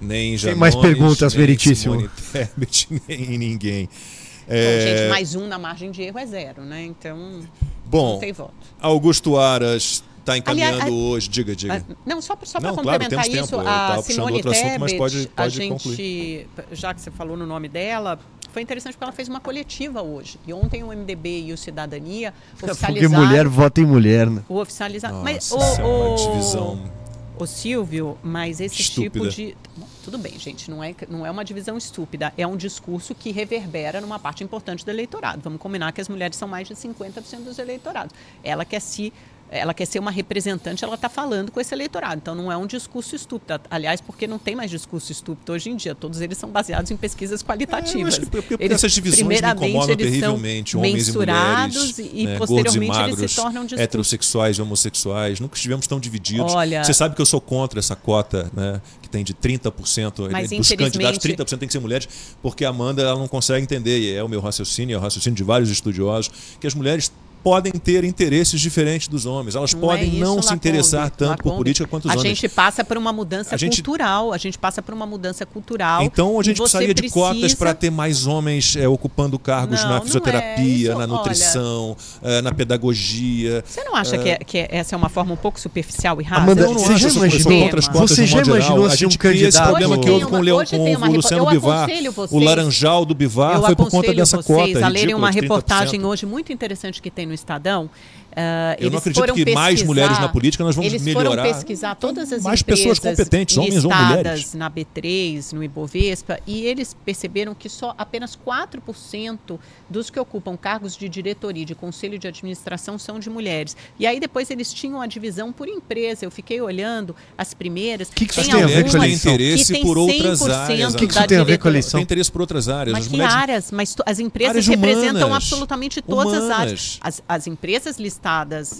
[0.00, 1.94] Nem Tem Janones, mais perguntas, nem Meritíssimo?
[1.94, 3.86] Simone Tebet, nem ninguém.
[3.86, 6.84] Bom, É, gente, mais um na margem de erro é zero, né?
[6.84, 7.48] Então, não
[7.84, 8.54] Bom, tem voto.
[8.80, 11.28] Augusto Aras está encaminhando Aliás, hoje.
[11.28, 11.84] Diga, diga.
[11.88, 14.92] Ah, Não, só, só para Não, claro, complementar temos isso, a Simone outro assunto, mas
[14.92, 18.18] Tebet, pode- a pode gente, já que você falou no nome dela,
[18.52, 20.38] foi interessante porque ela fez uma coletiva hoje.
[20.46, 23.26] E ontem o MDB e o Cidadania Porque oficializaram...
[23.26, 24.42] mulher vota em mulher, né?
[24.48, 25.12] O oficializar...
[25.12, 26.97] Mas, isso é uma o, divisão.
[27.44, 29.28] O Silvio, mas esse Estúpida.
[29.28, 29.56] tipo de...
[30.04, 32.32] Tudo bem, gente, não é, não é uma divisão estúpida.
[32.36, 35.40] É um discurso que reverbera numa parte importante do eleitorado.
[35.42, 38.14] Vamos combinar que as mulheres são mais de 50% dos eleitorados.
[38.42, 39.12] Ela quer se...
[39.50, 42.16] Ela quer ser uma representante, ela está falando com esse eleitorado.
[42.16, 43.60] Então não é um discurso estúpido.
[43.70, 45.94] Aliás, porque não tem mais discurso estúpido hoje em dia.
[45.94, 48.14] Todos eles são baseados em pesquisas É, eu qualitativas.
[48.18, 50.76] acho que Eles, essas divisões me primeiramente, incomodam eles são terrivelmente.
[50.76, 53.82] Homens e mensurados mulheres, e, né, posteriormente e eles magros, se tornam discurso.
[53.82, 55.40] heterossexuais e homossexuais.
[55.40, 56.52] Nunca estivemos tão divididos.
[56.52, 58.80] Olha- Você sabe que eu sou contra essa cota, né?
[59.00, 60.28] Que tem de 30%.
[60.30, 62.06] Mas, dos candidatos, infelizmente- 30% tem que ser mulheres,
[62.42, 65.36] porque a Amanda ela não consegue entender, e é o meu raciocínio, é o raciocínio
[65.36, 66.30] de vários estudiosos,
[66.60, 67.10] que as mulheres
[67.48, 69.54] podem ter interesses diferentes dos homens.
[69.54, 70.56] Elas Não podem é isso, não se Lacombe.
[70.56, 71.56] interessar tanto por Lacombe.
[71.56, 72.38] política quanto os a homens.
[72.38, 74.32] gente passa por uma mudança A gente- cultural.
[74.32, 76.02] A gente passa por uma mudança cultural.
[76.02, 79.88] Então a gente precisaria de cotas precisa- para ter mais homens é, ocupando cargos Não,
[79.90, 80.00] na é.
[80.02, 83.64] fisioterapia, Isso, na nutrição, é, na pedagogia.
[83.66, 86.24] Você não acha que, é- que é- essa é uma forma um pouco superficial e
[86.24, 86.42] rasa?
[86.42, 89.48] Amanda, Eu não você acho já imaginou- Você já imaginou a se gente um cria
[89.48, 91.50] esse problema Hoje que houve com o, uma- Leo, hoje com tem o Luciano eu
[91.50, 91.88] Bivar.
[91.88, 94.86] O vocês- laranjal do Bivar Eu foi por conta aconselho dessa vocês cota.
[94.86, 95.42] a lerem uma de 30%.
[95.42, 97.88] reportagem hoje muito interessante que tem no Estadão.
[98.36, 101.02] Ah, Eu não eles acredito foram que mais pesquisar- mulheres na política nós vamos eles
[101.02, 101.30] melhorar.
[101.30, 104.54] foram pesquisar todas as Mais empresas pessoas competentes, homens ou mulheres.
[104.54, 110.96] na B3, no Ibovespa, e eles perceberam que só apenas 4% dos que ocupam cargos
[110.96, 113.76] de diretoria e de conselho de administração são de mulheres.
[113.98, 116.24] E aí depois eles tinham a divisão por empresa.
[116.24, 118.10] Eu fiquei olhando as primeiras.
[118.10, 119.32] Que que isso As tem a ver com a eleição?
[119.32, 120.94] interesse tem por outras 100% áreas.
[120.94, 121.98] O que isso tem a ver com a eleição?
[121.98, 122.92] Tem interesse por outras áreas.
[122.92, 123.70] Mas As que mulheres áreas?
[123.72, 125.36] Mas as empresas Áreas representam humanas.
[125.44, 126.98] absolutamente todas as áreas.
[126.98, 126.98] Humanas.
[127.00, 128.17] As, as empresas listadas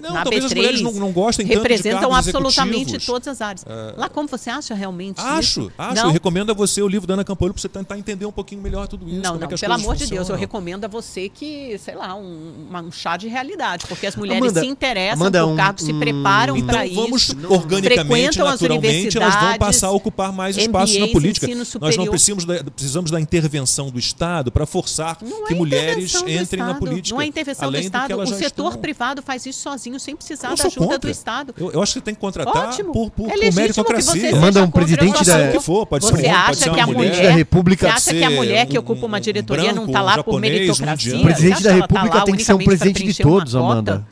[0.00, 3.06] Não, na talvez B3 as mulheres não- não gostem representam absolutamente executivos.
[3.06, 3.64] todas as áreas.
[3.96, 5.72] Lá como você acha realmente Acho, isso?
[5.78, 5.94] acho.
[5.96, 8.32] Não, Eu recomendo a você o livro da Ana Campolho para você tentar entender um
[8.32, 9.20] pouquinho melhor tudo isso.
[9.22, 12.14] não, é não, as pelo amor de Deus, eu recomendo a você que, sei lá,
[12.14, 15.56] um, uma- um chá de realidade, porque as mulheres Amanda, se interessam Amanda, por um-
[15.56, 19.86] cargos, se um- preparam Então para vamos isso, organicamente, frequentam as naturalmente, elas vão passar
[19.88, 21.46] a ocupar mais espaços na MBAs, política.
[21.46, 25.56] ensino Nós não precisamos da, precisamos da intervenção do Estado para forçar Não que é
[25.56, 27.14] mulheres entrem na política.
[27.14, 28.18] Não é intervenção do Estado.
[28.18, 28.80] O setor estão.
[28.80, 30.98] privado faz isso sozinho, sem precisar Eu da ajuda contra.
[31.00, 31.54] do Estado.
[31.60, 32.92] Eu, eu acho que você tem que contratar Ótimo.
[32.94, 34.12] por, por, é por meritocracia.
[34.34, 36.80] seja um presidente o da- que for, pode ser você um pode acha ser que
[36.80, 37.10] a mulher.
[37.10, 39.64] mulher, da República você acha que a ser mulher que um- ocupa uma um diretoria
[39.64, 41.16] branco, não está um lá por japonês, um meritocracia?
[41.18, 43.64] O presidente da tá República tem que ser um presidente de todos, cota?
[43.64, 44.06] Amanda.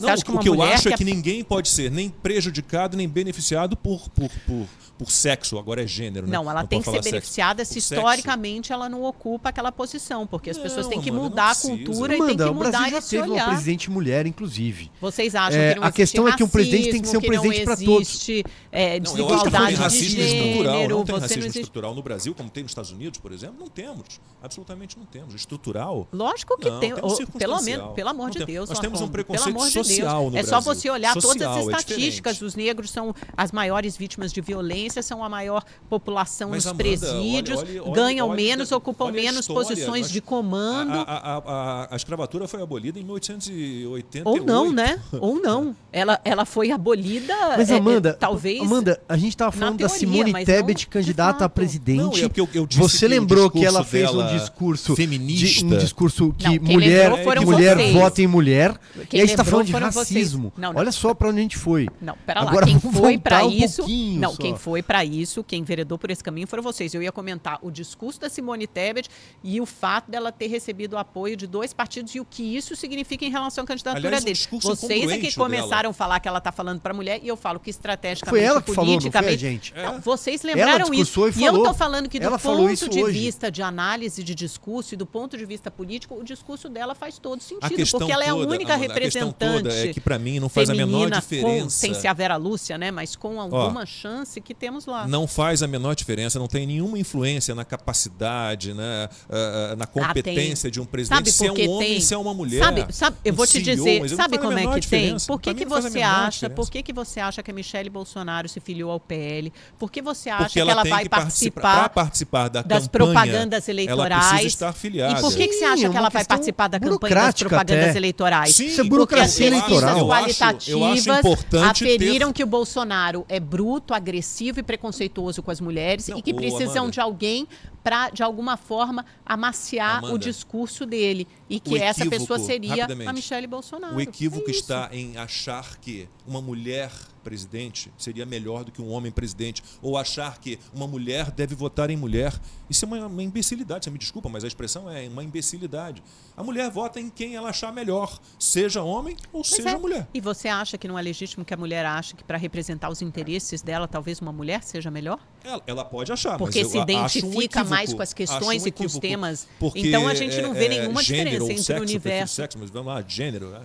[0.00, 1.90] Você Não, acha que o uma que eu acho é quer- que ninguém pode ser
[1.90, 4.66] nem prejudicado nem beneficiado por, por, por,
[4.98, 5.58] por sexo.
[5.58, 6.32] Agora é gênero, né?
[6.36, 7.10] Não, ela tem pode que ser falar sexo.
[7.12, 7.94] beneficiada se sexo.
[7.94, 11.50] historicamente ela não ocupa aquela posição, porque as Não, pessoas têm que Amanda, não mudar
[11.50, 13.48] a cultura e têm Amanda, que o Brasil mudar já teve uma olhar.
[13.48, 14.90] presidente mulher, inclusive.
[15.00, 17.20] Vocês acham É, que não a questão é que um presidente tem que ser um
[17.20, 18.08] racismo, que presidente não todos.
[18.08, 20.74] existe é, Não, eu acho que tem desigualdade de racismo estrutural.
[20.74, 21.60] gênero, Não tem você racismo não existe...
[21.60, 23.56] estrutural no Brasil, como tem nos Estados Unidos, por exemplo?
[23.58, 24.20] Não temos.
[24.42, 25.34] Absolutamente não temos.
[25.34, 26.08] Estrutural.
[26.12, 26.94] Lógico que Não, tem,
[27.38, 30.00] pelo menos, pelo amor Não de tem- Deus, nós temos um preconceito pelo Deus.
[30.10, 30.74] social no É só Brasil.
[30.74, 32.44] você olhar todas Social, as é estatísticas, diferente.
[32.44, 36.82] os negros são as maiores vítimas de violência, são a maior população Mas, nos Amanda,
[36.84, 39.68] presídios, olha- olha- olha- ganham olha- menos, ocupam menos história.
[39.68, 40.92] posições Nós- de comando.
[40.92, 41.38] A, a, a,
[41.84, 44.28] a- a escravatura foi abolida em 1888.
[44.28, 44.98] Ou não, né?
[45.20, 45.74] Ou não.
[45.92, 48.60] Ela, ela foi abolida, Mas, é, é, Amanda, talvez...
[48.60, 51.98] Amanda, a gente tava falando da teoria, Simone mas Tebet, candidata a presidente.
[52.00, 55.66] Não, é eu- eu disse Você que lembrou que ela fez um discurso feminista.
[55.66, 57.92] de- um discurso que Não, mulher, que mulher vocês.
[57.92, 58.78] vota em mulher.
[59.08, 59.72] Quem e aí você tá lembrou falando de.
[59.80, 60.52] Racismo.
[60.56, 60.80] Não, não.
[60.80, 61.88] Olha só pra onde a gente foi.
[62.00, 62.66] Não, pera Agora lá.
[62.66, 63.84] Quem foi para um isso?
[64.18, 64.36] Não, só.
[64.38, 66.94] quem foi para isso, quem enveredou por esse caminho foram vocês.
[66.94, 69.08] Eu ia comentar o discurso da Simone Tebet
[69.42, 72.74] e o fato dela ter recebido o apoio de dois partidos e o que isso
[72.76, 74.34] significa em relação à candidatura Aliás, um dele.
[74.34, 77.36] discurso Vocês é que começaram a falar que ela está falando para mulher e eu
[77.36, 79.74] falo que estrategicamente, Foi ela que falou, não foi a politicamente, gente.
[79.74, 81.28] Não, vocês lembraram isso.
[81.28, 83.18] e E eu tô falando que do Ela falou ponto isso de hoje.
[83.18, 87.18] vista de análise de discurso e do ponto de vista político, o discurso dela faz
[87.18, 90.48] todo sentido, porque ela é a única a representante toda é que para mim não
[90.48, 91.64] faz a menor diferença.
[91.64, 92.90] Com, sem ser a Vera Lúcia, né?
[92.90, 95.06] Mas com alguma chance que temos lá.
[95.06, 99.86] Não faz a menor diferença, não tem nenhuma influência na capacidade, né, ah, ah, na
[99.86, 102.00] competência Ah, de um presidente, se é um homem, tem?
[102.00, 102.62] se é uma mulher.
[102.62, 104.80] Sabe, sabe, eu um vou te CEO, dizer, sabe como é que tem?
[104.80, 105.26] diferença.
[105.26, 106.30] Por que, que você acha?
[106.30, 106.50] diferença.
[106.50, 109.52] Por que, que você acha que a Michelle Bolsonaro se filiou ao PL?
[109.78, 112.86] Por que você acha Porque que ela, ela tem vai que participar, participar da das
[112.86, 114.28] campanha, propagandas Ela eleitorais?
[114.28, 115.18] precisa estar filiada.
[115.18, 117.34] E por que, que você acha é que uma ela vai participar da campanha das
[117.34, 117.98] propagandas até.
[117.98, 118.54] eleitorais?
[118.54, 119.98] Sim, Isso é porque burocracia Eleitoral.
[119.98, 124.62] Eu acho- eu acho qualitativas importante ter- aferiram que o Bolsonaro é bruto, agressivo e
[124.62, 126.92] preconceituoso com as mulheres Não, e que precisam Amanda.
[126.92, 127.46] de alguém
[127.82, 131.26] para, de alguma forma, amaciar Amanda, o discurso dele.
[131.48, 133.96] E que o essa equívoco, pessoa seria a Michelle Bolsonaro.
[133.96, 138.90] O equívoco É está em achar que uma mulher presidente seria melhor do que um
[138.90, 142.32] homem presidente, ou achar que uma mulher deve votar em mulher.
[142.68, 146.02] Isso é uma, uma imbecilidade, você me desculpa, mas a expressão é uma imbecilidade.
[146.36, 149.76] A mulher vota em quem ela achar melhor, seja homem ou Pois seja é.
[149.78, 150.08] mulher.
[150.14, 153.02] E você acha que não é legítimo que a mulher ache que para representar os
[153.02, 155.18] interesses dela, talvez uma mulher seja melhor?
[155.44, 158.12] Ela, ela pode achar, Porque mas se eu a- acho um identifica mais com as
[158.12, 159.48] questões um e com os temas.
[159.58, 162.34] porque Então a gente não vê é, nenhuma gênero diferença entre o sexo, universo.
[162.34, 163.50] Sexo, mas vamos lá, gênero.
[163.50, 163.60] né?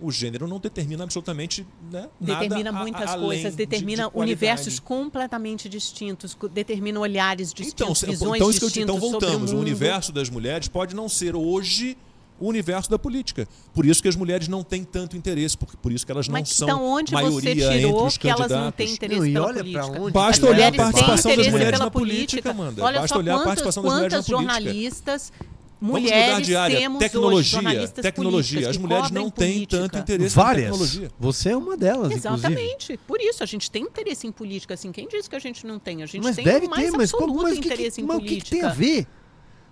[0.00, 4.10] O gênero não determina absolutamente né, nada Determina a- muitas além coisas, de- determina de
[4.10, 4.18] qualidade.
[4.32, 9.50] universos completamente distintos, determina olhares distintos, Então, visões então, eu, distintas então o voltamos.
[9.50, 9.62] O, mundo.
[9.62, 11.96] universo das mulheres pode não ser hoje
[12.40, 13.48] o universo da política.
[13.74, 16.34] Por isso que as mulheres não têm tanto interesse, porque por isso que elas não
[16.34, 18.64] Mas são então onde maioria você entre tirou os que elas candidatos.
[18.64, 20.00] não têm interesse Não, pela olha política?
[20.02, 22.84] onde Basta olhar a participação das mulheres na política, Amanda.
[22.84, 24.36] Olha Basta só olhar a quantas, participação das mulheres na política.
[24.62, 25.32] jornalistas,
[25.80, 26.76] mulheres de área.
[26.78, 28.70] temos Tecnologia, tecnologia.
[28.70, 29.88] As mulheres não têm política.
[29.88, 30.64] tanto interesse na Várias.
[30.66, 31.10] tecnologia.
[31.18, 32.34] Você é uma delas, inclusive.
[32.34, 33.00] Exatamente.
[33.06, 34.74] Por isso, a gente tem interesse em política.
[34.74, 36.02] Assim, quem disse que a gente não tem?
[36.02, 38.16] A gente Mas tem deve mais ter, mas absoluto como, mas interesse que, em mas
[38.16, 38.56] o que, política.
[38.56, 39.06] que tem a ver?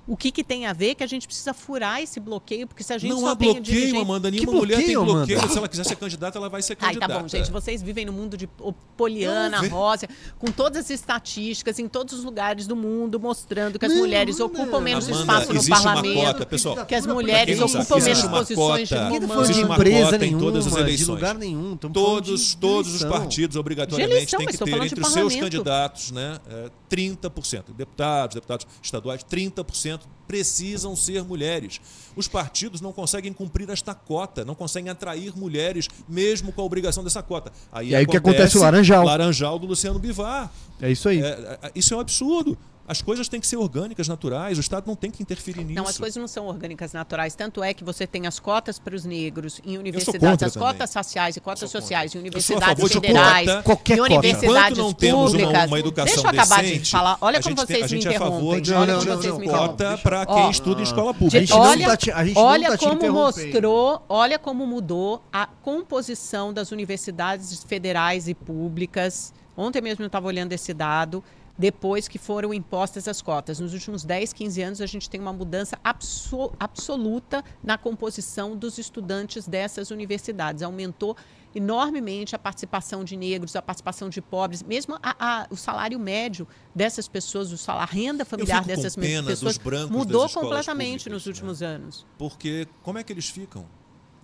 [0.06, 2.84] O que, que tem a ver é que a gente precisa furar esse bloqueio, porque
[2.84, 3.98] se a gente Não só há tem bloqueio, dirigente...
[4.00, 4.30] Amanda.
[4.30, 5.48] Nenhuma Que mulher tem bloqueio, Amanda?
[5.48, 7.12] Se ela quiser ser candidata, ela vai ser Ai, candidata.
[7.14, 7.50] tá bom, gente.
[7.50, 8.48] Vocês vivem no mundo de
[8.96, 13.84] Poliana, Não, Rosa, com todas as estatísticas em todos os lugares do mundo, mostrando que
[13.86, 14.60] as Não, mulheres Amanda.
[14.62, 16.14] ocupam menos Amanda, espaço no existe uma parlamento.
[16.24, 16.86] cota, pessoal.
[16.86, 19.36] que as mulheres não ocupam menos posições de cota- tá comando.
[19.36, 21.08] de Existe uma empresa cota em todas as de eleições.
[21.08, 21.76] lugar nenhum.
[21.76, 25.04] Todos, de todos os partidos, obrigatoriamente, De eleição, têm que estou ter falando de entre
[25.04, 27.74] os seus candidatos né, é, 30%.
[27.76, 29.95] Deputados, deputados estaduais, 30%
[30.26, 31.80] precisam ser mulheres.
[32.16, 37.04] Os partidos não conseguem cumprir esta cota, não conseguem atrair mulheres, mesmo com a obrigação
[37.04, 37.52] dessa cota.
[37.82, 38.58] E aí o que acontece?
[38.58, 39.04] O Laranjal.
[39.04, 40.50] Laranjal do Luciano Bivar.
[40.80, 41.22] É isso aí.
[41.22, 42.58] É, é, isso é um absurdo.
[42.88, 44.56] As coisas têm que ser orgânicas, naturais.
[44.58, 45.74] O Estado não tem que interferir nisso.
[45.80, 47.34] Não, as coisas não são orgânicas naturais.
[47.34, 50.68] Tanto é que você tem as cotas para os negros em universidades, as também.
[50.68, 53.62] cotas raciais e cotas sociais em universidades federais, cota.
[53.62, 55.66] Qualquer em universidades não temos uma, públicas.
[55.66, 57.18] uma educação Deixa eu acabar decente, de falar.
[57.20, 58.62] Olha como gente vocês a me gente é interrompem.
[58.62, 61.14] de Olha Não, como não, vocês não, me cota para quem estuda em escola A
[61.14, 61.40] pública.
[61.40, 65.22] gente não olha, tá te- a gente não olha tá como mostrou, olha como mudou
[65.32, 69.32] a composição das universidades federais e públicas.
[69.56, 71.22] Ontem mesmo eu estava olhando esse dado.
[71.58, 73.58] Depois que foram impostas as cotas.
[73.60, 78.76] Nos últimos 10, 15 anos, a gente tem uma mudança abso- absoluta na composição dos
[78.76, 80.62] estudantes dessas universidades.
[80.62, 81.16] Aumentou
[81.54, 86.46] enormemente a participação de negros, a participação de pobres, mesmo a- a- o salário médio
[86.74, 89.56] dessas pessoas, o salário, a renda familiar dessas pena pessoas
[89.90, 91.30] mudou completamente públicas, nos né?
[91.30, 92.06] últimos anos.
[92.18, 93.64] Porque como é que eles ficam?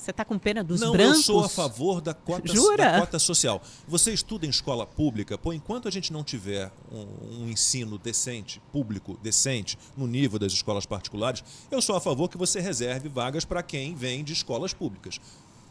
[0.03, 1.19] Você está com pena dos não, brancos?
[1.19, 3.63] eu sou a favor da cota, da cota social.
[3.87, 8.61] Você estuda em escola pública, pô, enquanto a gente não tiver um, um ensino decente,
[8.73, 13.45] público, decente, no nível das escolas particulares, eu sou a favor que você reserve vagas
[13.45, 15.21] para quem vem de escolas públicas.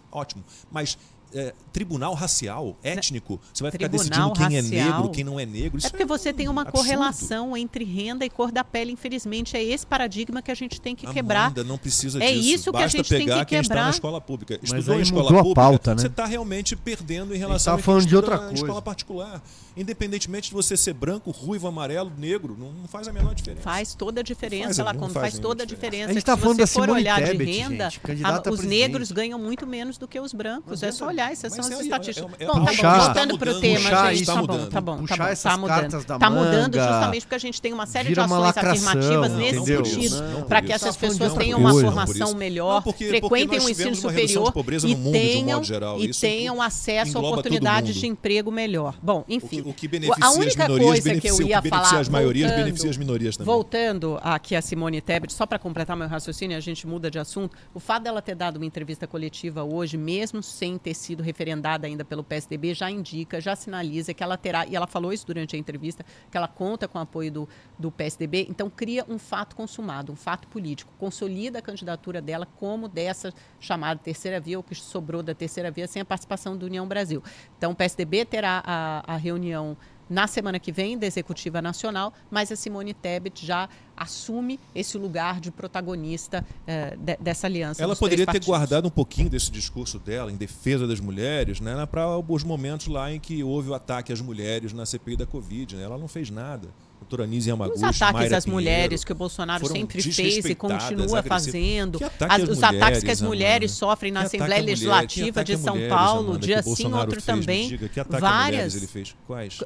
[0.10, 0.46] Ótimo.
[0.72, 0.98] Mas
[1.34, 4.98] é, tribunal racial, étnico, você vai ficar Tribunal decidindo quem é racial.
[5.00, 5.78] negro, quem não é negro.
[5.78, 6.78] Isso É porque você tem uma absurdo.
[6.84, 9.56] correlação entre renda e cor da pele, infelizmente.
[9.56, 11.46] É esse paradigma que a gente tem que quebrar.
[11.46, 12.50] Amanda, não precisa É disso.
[12.50, 13.84] isso que a Basta gente tem pegar que quem está quebrar.
[13.86, 14.60] na escola pública.
[14.62, 16.02] Mas Estudou em escola pública, pauta, né?
[16.02, 18.54] você está realmente perdendo em relação tava a quem falando de outra coisa.
[18.56, 19.42] escola particular.
[19.78, 23.62] Independentemente de você ser branco, ruivo, amarelo, negro, não, não faz a menor diferença.
[23.64, 25.92] Faz toda a diferença, faz, como faz faz, nenhuma toda a diferença.
[25.92, 26.10] diferença.
[26.10, 28.44] A gente Se tá falando você da for Simone olhar Tebet, de renda, gente, a-
[28.52, 30.84] os negros ganham muito menos do que os brancos.
[30.84, 32.32] É só olhar, essas mas são as é- estatísticas.
[32.40, 34.70] é- é- bom, tá bom, voltando tá para o tema, gente, isso, tá bom, mudando.
[34.70, 35.80] tá bom, tá bom, essas tá mudando.
[35.82, 39.32] cartas da Tá mudando justamente porque a gente tem uma série de ações lacração, afirmativas
[39.32, 43.70] Não, nesse não sentido, para que essas Tá pessoas tenham uma formação melhor, frequentem o
[43.70, 44.54] ensino superior
[44.88, 45.62] e um tenham,
[46.00, 48.96] e tenham acesso a oportunidades de emprego melhor.
[49.02, 49.62] Bom, enfim.
[49.66, 52.98] o que beneficia a as única minorias coisa que beneficia, as maiorias voltando- beneficia as
[52.98, 53.54] minorias também.
[53.54, 57.56] Voltando aqui a Simone Tebet, só para completar meu raciocínio, a gente muda de assunto.
[57.74, 61.88] O fato dela ter dado uma entrevista coletiva hoje, mesmo sem ter sido sido referendada
[61.88, 65.56] ainda pelo PSDB, já indica, já sinaliza que ela terá, e ela falou isso durante
[65.56, 69.56] a entrevista, que ela conta com o apoio do, do PSDB, então cria um fato
[69.56, 74.74] consumado, um fato político, consolida a candidatura dela como dessa chamada terceira via, o que
[74.74, 77.22] sobrou da terceira via, sem a participação do União Brasil.
[77.58, 79.78] Então o PSDB terá a, a reunião
[80.10, 83.70] na semana que vem da Executiva Nacional, mas a Simone Tebet já
[84.02, 87.82] assume esse lugar de protagonista eh, de, dessa aliança.
[87.82, 92.18] Ela poderia ter guardado um pouquinho desse discurso dela em defesa das mulheres, né, para
[92.18, 95.76] os momentos lá em que houve o ataque às mulheres na CPI da Covid.
[95.76, 95.84] Né?
[95.84, 96.70] Ela não fez nada.
[97.00, 100.56] Doutora Nise Yamaguchi, Os ataques Mayra às Pinheiro, mulheres que o Bolsonaro sempre fez e
[100.56, 101.98] continua fazendo.
[101.98, 103.94] Que ataque As- os ataques que as mulheres, mulheres Amanda?
[103.94, 107.68] sofrem na Que Assembleia Legislativa de São mulheres, Paulo, Amanda, dia sim, outro também.
[107.68, 108.76] mulheres Várias.
[108.76, 109.16] ele fez?
[109.26, 109.60] Quais?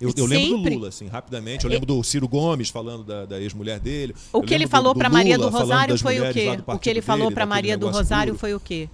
[0.00, 0.68] Eu, eu lembro do.
[0.70, 1.64] Lula, assim, rapidamente.
[1.64, 4.14] Eu lembro do Ciro Gomes falando da, da ex-mulher dele.
[4.32, 6.58] O que ele falou para Maria do Rosário foi o quê?
[6.66, 8.88] O que ele falou para Maria do Rosário foi o quê?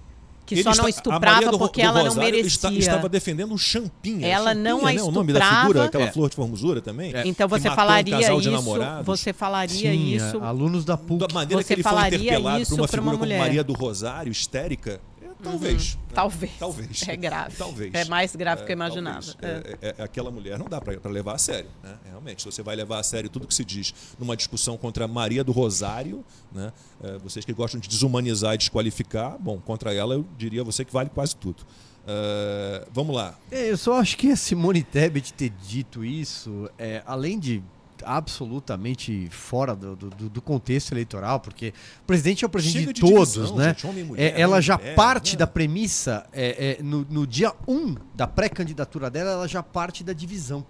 [0.47, 2.45] Que Ele só não estuprava do- porque do ela não merecia.
[2.45, 4.27] está- estava defendendo um champinha.
[4.27, 5.01] Ela champinha, não a né?
[5.01, 5.61] O nome da estuprava.
[5.67, 6.11] figura, aquela É.
[6.11, 7.11] flor de formosura também.
[7.25, 11.17] Então que você um falaria de isso, você falaria Sim, isso alunos da PUC.
[11.27, 13.39] Da maneira Você que ele foi falaria interpelado por uma uma figura como mulher.
[13.39, 15.01] Maria do Rosário, histérica,
[15.39, 15.95] é, talvez.
[15.95, 16.01] né?
[16.13, 16.51] Talvez.
[16.59, 17.07] Talvez.
[17.07, 17.55] É grave.
[17.57, 17.93] Talvez.
[17.93, 19.21] É mais grave do que eu É, imaginava.
[19.39, 19.65] talvez.
[19.65, 21.69] É, é- é- aquela mulher não dá para levar a sério.
[21.83, 21.95] Né?
[22.05, 25.43] Realmente, se você vai levar a sério tudo que se diz numa discussão contra Maria
[25.43, 26.71] do Rosário, né?
[27.03, 30.91] é, vocês que gostam de desumanizar e desqualificar, bom, contra ela eu diria você que
[30.93, 31.63] vale quase tudo.
[32.07, 33.37] É, vamos lá.
[33.51, 37.63] É, eu só acho que a Simone Tebet ter dito isso, é, além de
[38.03, 43.01] absolutamente fora do, do- do contexto eleitoral, porque o presidente é o presidente Chega de,
[43.01, 43.75] de todos, divisão, né?
[43.79, 45.39] gente, e mulher, É, ela já mulher, parte né?
[45.39, 50.13] da premissa, é, é, no, no dia 1 da pré-candidatura dela, ela já parte da
[50.13, 50.65] divisão.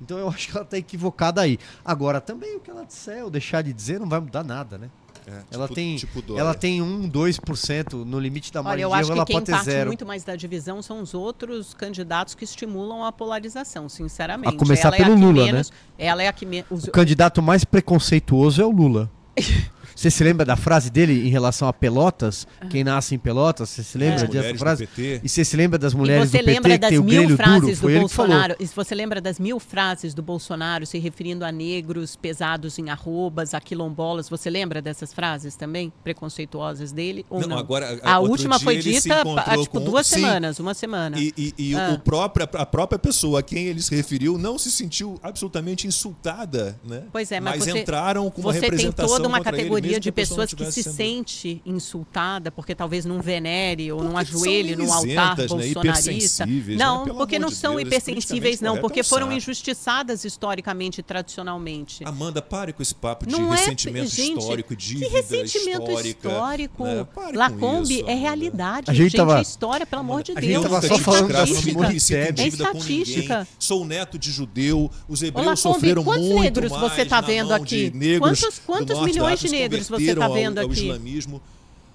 [0.00, 1.58] Então eu acho que ela está equivocada aí.
[1.84, 4.90] Agora, também o que ela disser ou deixar de dizer não vai mudar nada, né?
[5.26, 8.88] É, Ela tipo- tem, tipo ela tem 1, 2% no limite da Olha, margem eu
[8.90, 9.86] de acho que ela quem parte zero.
[9.88, 14.54] muito mais da divisão são os outros candidatos que estimulam a polarização, sinceramente.
[14.54, 15.52] A começar ela pelo é a que Lula, né?
[15.52, 16.84] menos, Ela é a que menos.
[16.84, 19.10] O candidato mais preconceituoso é o Lula.
[19.94, 22.46] Você se lembra da frase dele em relação a Pelotas?
[22.70, 23.68] Quem nasce em Pelotas?
[23.70, 24.86] Você se lembra As dessa frase?
[24.86, 25.20] PT.
[25.22, 27.04] E você se lembra das E mulheres você do PT lembra que das tem o
[27.04, 27.92] mil frases duro?
[27.94, 28.00] do.
[28.00, 28.56] Bolsonaro?
[28.58, 32.90] E se você lembra das mil frases do Bolsonaro se referindo a negros pesados em
[32.90, 34.28] arrobas, a quilombolas?
[34.28, 35.92] Você lembra dessas frases também?
[36.02, 37.24] Preconceituosas dele?
[37.30, 37.56] Ou não?
[37.58, 40.16] agora, a outro última foi dita há tipo com- duas Sim.
[40.16, 41.16] semanas, uma semana.
[41.18, 41.92] E, e- e Ah.
[41.94, 46.78] o próprio, a própria pessoa a quem ele se referiu não se sentiu absolutamente insultada,
[46.84, 47.04] né?
[47.12, 50.08] Pois é, mas, você, entraram com uma você tem representação toda uma categoria mesmo de
[50.08, 54.76] a pessoas que se sendo- sente insultada porque talvez não venere ou não Porque ajoelhe
[54.76, 55.46] no altar né?
[55.46, 56.46] bolsonarista.
[56.46, 56.62] Né?
[56.76, 60.24] Não, Pelo porque não de são Deus, esse hipersensíveis, não, porque é um foram injustiçadas
[60.24, 62.04] historicamente e tradicionalmente.
[62.04, 66.28] Amanda, pare com esse papo de Não é, ressentimento gente, histórico, Que dívida ressentimento histórica.
[66.28, 66.84] histórico.
[66.84, 67.06] né?
[67.34, 68.90] Lacombe isso, é realidade.
[68.90, 70.52] A gente gente, tava- é história, pelo amor de a Deus.
[70.52, 73.48] gente tava só falando da dívida É estatística.
[73.58, 74.90] Sou neto de judeu.
[75.08, 77.90] Os hebreus Lacombe, sofreram quantos muito negros você tá na vendo aqui?
[77.90, 80.80] de negros Quantos- quantos milhões de se negros você converteram tá ao- vendo ao aqui?
[80.82, 81.42] islamismo.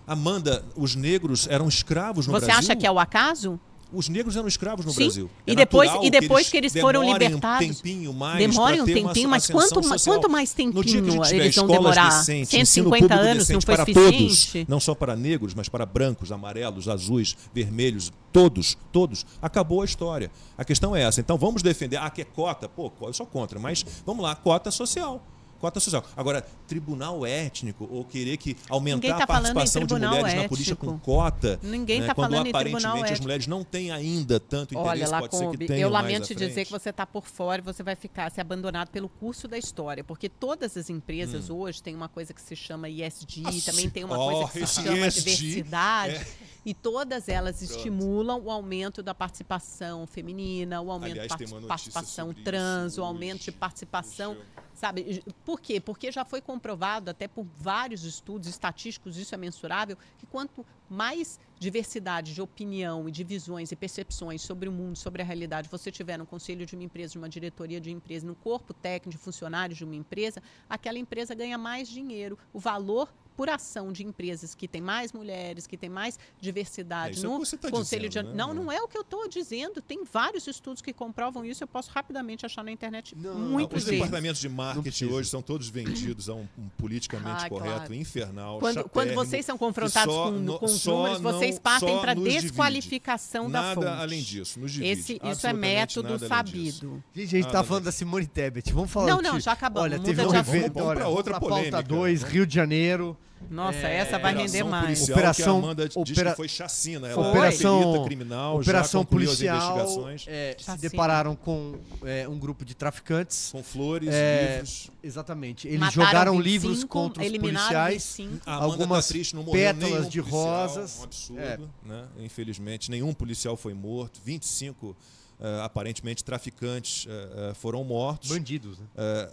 [0.08, 2.60] Amanda, os negros eram escravos no Você Brasil.
[2.60, 3.60] acha que é o acaso?
[3.92, 5.00] Os negros eram escravos no Sim.
[5.06, 5.30] Brasil.
[5.48, 8.38] E É depois- natural e depois que que eles foram demorem libertados- Um tempinho mais
[8.38, 10.16] Demorem um uma tempinho, mas quanto, social.
[10.16, 12.10] quanto mais tempinho eles vão demorar?
[12.20, 14.52] decentes, ensino 150 público anos não foi para suficiente?
[14.52, 19.26] todos, não só para negros, mas para brancos, amarelos, azuis, vermelhos, todos, todos.
[19.42, 20.30] Acabou a história.
[20.56, 21.20] A questão é essa.
[21.20, 21.98] Então vamos defender.
[21.98, 22.70] Ah, que é cota?
[22.70, 25.20] Pô, eu sou contra, mas vamos lá, cota social.
[25.60, 26.04] Cota social.
[26.16, 30.16] Agora, tribunal étnico, ou querer que aumentar Ninguém tá a falando em participação de tribunal
[30.20, 31.60] mulheres na política com cota.
[31.62, 35.04] Ninguém né, tá quando falando em aparentemente tribunal as mulheres não têm ainda tanto Olha,
[35.04, 37.62] interesse, pode ser que Lacombe, tenham eu lamento te dizer que você está por fora
[37.62, 41.84] e você vai ficar se abandonado pelo curso da história, porque todas as empresas hoje
[41.84, 43.44] têm uma coisa que se chama ISD, Hum.
[43.48, 46.16] Ah, também tem uma Oh, coisa que se chama ESG, diversidade.
[46.16, 46.26] é.
[46.66, 51.32] E todas elas estimulam o aumento da participação feminina, o aumento Aliás,
[51.68, 54.38] participação trans, isso o aumento de participação.
[54.80, 55.22] Sabe?
[55.44, 55.78] Por quê?
[55.82, 61.38] Porque já foi comprovado, até por vários estudos estatísticos, isso é mensurável, que quanto mais
[61.60, 65.92] diversidade de opinião e de visões e percepções sobre o mundo, sobre a realidade você
[65.92, 69.22] tiver no conselho de uma empresa, de uma diretoria de empresa, no corpo técnico de
[69.22, 72.40] funcionários de uma empresa, aquela empresa ganha mais dinheiro.
[72.54, 77.24] O valor por ação de empresas que têm mais mulheres, que têm mais É, diversidade
[77.24, 78.36] é o no que você tá conselho dizendo, de né?
[78.36, 81.68] não não é o que eu estou dizendo tem vários estudos que comprovam isso eu
[81.68, 85.70] posso rapidamente achar na internet Não, muitos Os deles departamentos de marketing hoje são todos
[85.70, 87.94] vendidos a um, um politicamente Ah, correto claro.
[87.94, 88.60] infernal.
[88.60, 92.02] Quando, quando vocês são confrontados só com, no- com os números, vocês não- partem só
[92.02, 92.42] para nos divide.
[92.48, 93.86] desqualificação da fonte.
[93.86, 94.92] Nada além disso, nos divide.
[95.00, 97.02] Esse, isso é método sabido.
[97.16, 97.86] Gente, a gente Nada tá falando disso.
[97.86, 98.74] da Simone Tebet.
[98.74, 101.84] Vamos falar Não, não, já acabamos, Olha, teve um evento, Vamos outra pra pauta polêmica.
[101.84, 103.18] 2, Vamos- Rio de Janeiro.
[103.50, 105.10] Nossa, É, essa vai render mais.
[105.10, 107.08] Operação- que a Amanda diz opera- que foi chacina.
[107.08, 107.30] Ela Foi.
[107.32, 109.58] Operação- é perita criminal, Operação policial.
[109.58, 113.50] as investigações é, se depararam com é, um grupo de traficantes.
[113.52, 114.90] com flores, É, livros.
[115.04, 115.68] Exatamente.
[115.68, 117.94] Eles Mataram jogaram 25, livros contra os policiais.
[118.18, 118.42] 25.
[118.46, 121.00] A Amanda algumas tá triste, não morreu pétalas de policial, rosas.
[121.00, 121.58] Um absurdo, É.
[121.86, 122.04] né?
[122.20, 124.20] Infelizmente, nenhum policial foi morto.
[124.24, 124.96] 25,
[125.40, 128.30] eh, aparentemente, traficantes eh, foram mortos.
[128.30, 128.86] Bandidos, né?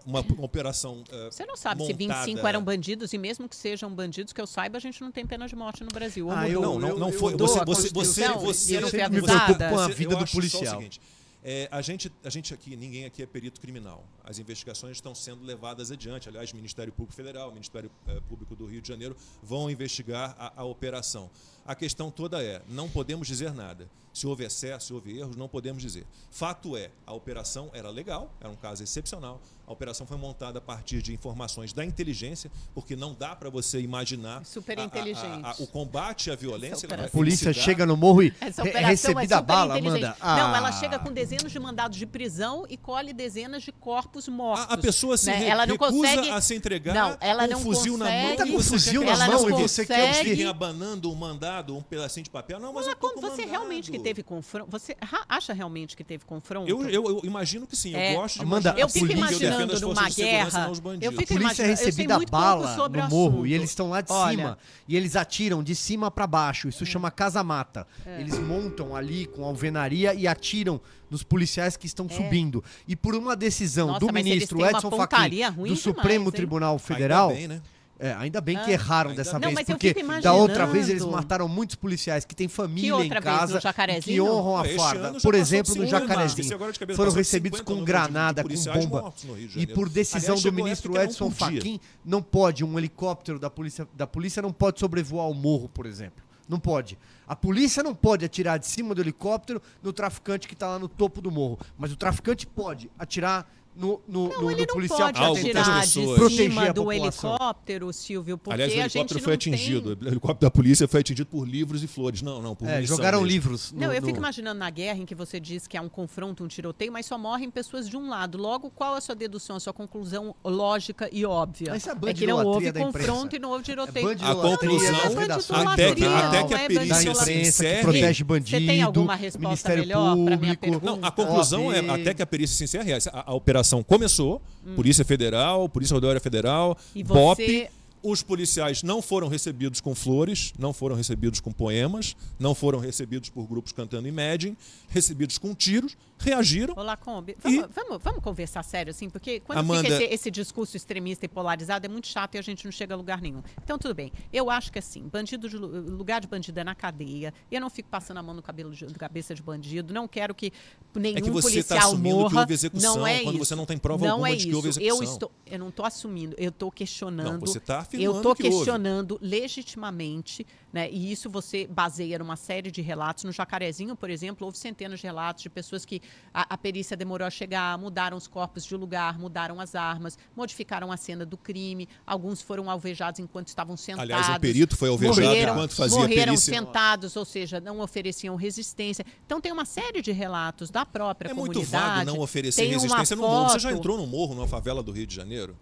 [0.04, 1.02] Uma, uma operação.
[1.30, 4.46] Você não sabe se montada- 25 eram bandidos e mesmo que sejam bandidos, que eu
[4.46, 6.30] saiba, a gente não tem pena de morte no Brasil.
[6.30, 6.62] Ah, mudou?
[6.62, 7.34] Não, não, não eu- foi.
[7.34, 10.26] eu você, você, você, você, e eu você- me preocupo com a vida eu do
[10.30, 10.78] policial.
[10.78, 11.00] seguinte,
[11.48, 14.04] é, a, gente, a gente aqui, ninguém aqui é perito criminal.
[14.24, 16.28] As investigações estão sendo levadas adiante.
[16.28, 17.88] Aliás, o Ministério Público Federal, o Ministério
[18.28, 21.30] Público do Rio de Janeiro vão investigar a, a operação.
[21.66, 23.90] A questão toda é: não podemos dizer nada.
[24.12, 26.06] Se houve excesso, se houve erros, não podemos dizer.
[26.30, 29.40] Fato é, a operação era legal, era um caso excepcional.
[29.66, 33.80] A operação foi montada a partir de informações da inteligência, porque não dá para você
[33.80, 36.88] imaginar Super a- a- a- a- o combate à violência.
[37.04, 40.04] A polícia chega no morro e re- operação recebida é bala, inteligente.
[40.20, 40.36] Amanda.
[40.42, 40.56] Não, Ah.
[40.56, 44.66] ela chega com dezenas de mandados de prisão e colhe dezenas de corpos mortos.
[44.70, 45.36] A, a pessoa se né?
[45.38, 48.04] re- ela não recusa consegue a se entregar Não, ela com não um fuzil na
[48.04, 48.14] mão.
[48.14, 50.24] consegue- Tá e com você fuzil quer na que ela mão e você quer quê?
[50.30, 52.60] Fiquem abanando um mandado, um pedacinho de papel.
[52.60, 53.50] Não, mas Mas eu tô como com você mandado.
[53.50, 54.70] realmente que teve confronto?
[54.70, 54.96] Você
[55.28, 56.68] acha realmente que teve confronto?
[56.70, 57.94] Eu, eu, eu imagino que sim.
[57.96, 58.12] É.
[58.12, 60.70] Eu gosto de Amanda, eu fico que imaginando forças numa guerra.
[61.00, 63.52] Eu A fico polícia é imaginando- eu sei recebida bala sobre no o morro e
[63.54, 66.66] eles estão lá de Olha, cima e eles atiram de cima pra baixo.
[66.66, 66.70] Hum.
[66.70, 67.86] Isso chama casa-mata.
[68.04, 68.20] É.
[68.20, 70.80] Eles montam ali com alvenaria e atiram
[71.10, 72.62] nos policiais que estão subindo.
[72.86, 73.92] E por uma decisão É.
[73.92, 76.32] Nossa, do ministro Edson Fachin do demais, Supremo hein?
[76.32, 77.62] Tribunal Federal, bem, né?
[77.98, 78.72] É, ainda bem que Ah.
[78.72, 79.38] erraram Ainda dessa.
[79.38, 83.08] Não, vez, mas porque da outra vez eles mataram muitos policiais que têm família em
[83.08, 85.20] casa No que honram a farda.
[85.20, 86.58] Por exemplo, no 50, Jacarezinho.
[86.94, 89.14] Foram recebidos 50 com granada, com bomba.
[89.54, 91.30] E por decisão Aliás, do ministro que Edson.
[91.30, 95.86] Fachin, não pode um helicóptero da polícia, da polícia não pode sobrevoar o morro, por
[95.86, 96.24] exemplo.
[96.48, 96.96] Não pode.
[97.26, 100.86] A polícia não pode atirar de cima do helicóptero no traficante que está lá no
[100.88, 101.58] topo do morro.
[101.76, 105.26] Mas o traficante pode atirar no, no, Não, no- ele no não policial pode está
[105.26, 105.88] Algumas atirar de
[106.36, 107.30] cima a do população.
[107.32, 109.96] helicóptero, Silvio, porque Aliás, o a helicóptero gente foi não atingido.
[109.96, 110.08] tem...
[110.08, 112.22] O helicóptero da polícia foi atingido por livros e flores.
[112.22, 113.30] Não, não, por É, munição jogaram mesmo.
[113.32, 113.72] livros.
[113.72, 115.88] no- Não, eu no- fico imaginando na guerra em que você diz que há um
[115.88, 118.38] confronto, um tiroteio, mas só morrem pessoas de um lado.
[118.38, 121.68] Logo, qual a sua dedução, a sua conclusão lógica e óbvia?
[121.70, 124.10] Mas é é que não houve confronto e não houve tiroteio.
[124.10, 127.14] É A conclusão, Não, não, até que, não, até não que é a da perícia
[127.14, 127.82] se encerre...
[127.82, 128.58] protege bandido.
[128.60, 130.86] Você tem alguma resposta Ministério melhor pra minha pergunta?
[130.86, 133.34] Não, a conclusão é, até que a perícia se encerre, é, a, a
[133.82, 134.40] começou,
[134.74, 137.68] Polícia Federal, Polícia Rodoviária Federal, E BOP, você-
[138.02, 143.28] os policiais não foram recebidos com flores, não foram recebidos com poemas, não foram recebidos
[143.30, 144.56] por grupos cantando Imagine,
[144.88, 146.74] recebidos com tiros, reagiram.
[146.76, 147.32] Olá, Kombi.
[147.32, 151.24] E- Vamos, vamos, vamos conversar sério, assim, porque quando Amanda- fica esse, esse discurso extremista
[151.24, 153.42] e polarizado é muito chato e a gente não chega a lugar nenhum.
[153.62, 154.12] Então, tudo bem.
[154.32, 157.32] Eu acho que assim, bandido de, lu- lugar de bandido é na cadeia.
[157.50, 159.92] Eu não fico passando a mão no cabelo de, cabeça de bandido.
[159.94, 160.52] Não quero que
[160.94, 162.40] nenhum É que você tá policial assumindo que morra.
[162.40, 163.44] houve execução, não é quando isso.
[163.44, 165.02] você não tem prova não alguma é de que houve Eu execução.
[165.12, 166.34] estou, eu não estou assumindo.
[166.38, 167.32] Eu estou questionando.
[167.32, 168.56] Não, você tá Eu afirmando estou que houve.
[168.56, 170.88] questionando legitimamente, né?
[170.90, 173.24] E isso você baseia numa série de relatos.
[173.24, 176.00] No Jacarezinho, por exemplo, houve centenas de relatos de pessoas que
[176.32, 180.92] a, a perícia demorou a chegar, mudaram os corpos de lugar, mudaram as armas, modificaram
[180.92, 181.88] a cena do crime.
[182.06, 184.02] Alguns foram alvejados enquanto estavam sentados.
[184.10, 186.54] Aliás, um perito foi alvejado morreram, enquanto fazia morreram perícia.
[186.54, 189.04] sentados, ou seja, não ofereciam resistência.
[189.24, 192.04] Então tem uma série de relatos da própria É muito comunidade.
[192.04, 193.48] vago não oferecer Tem resistência no morro.
[193.50, 195.56] Você já entrou no morro, numa favela do Rio de Janeiro?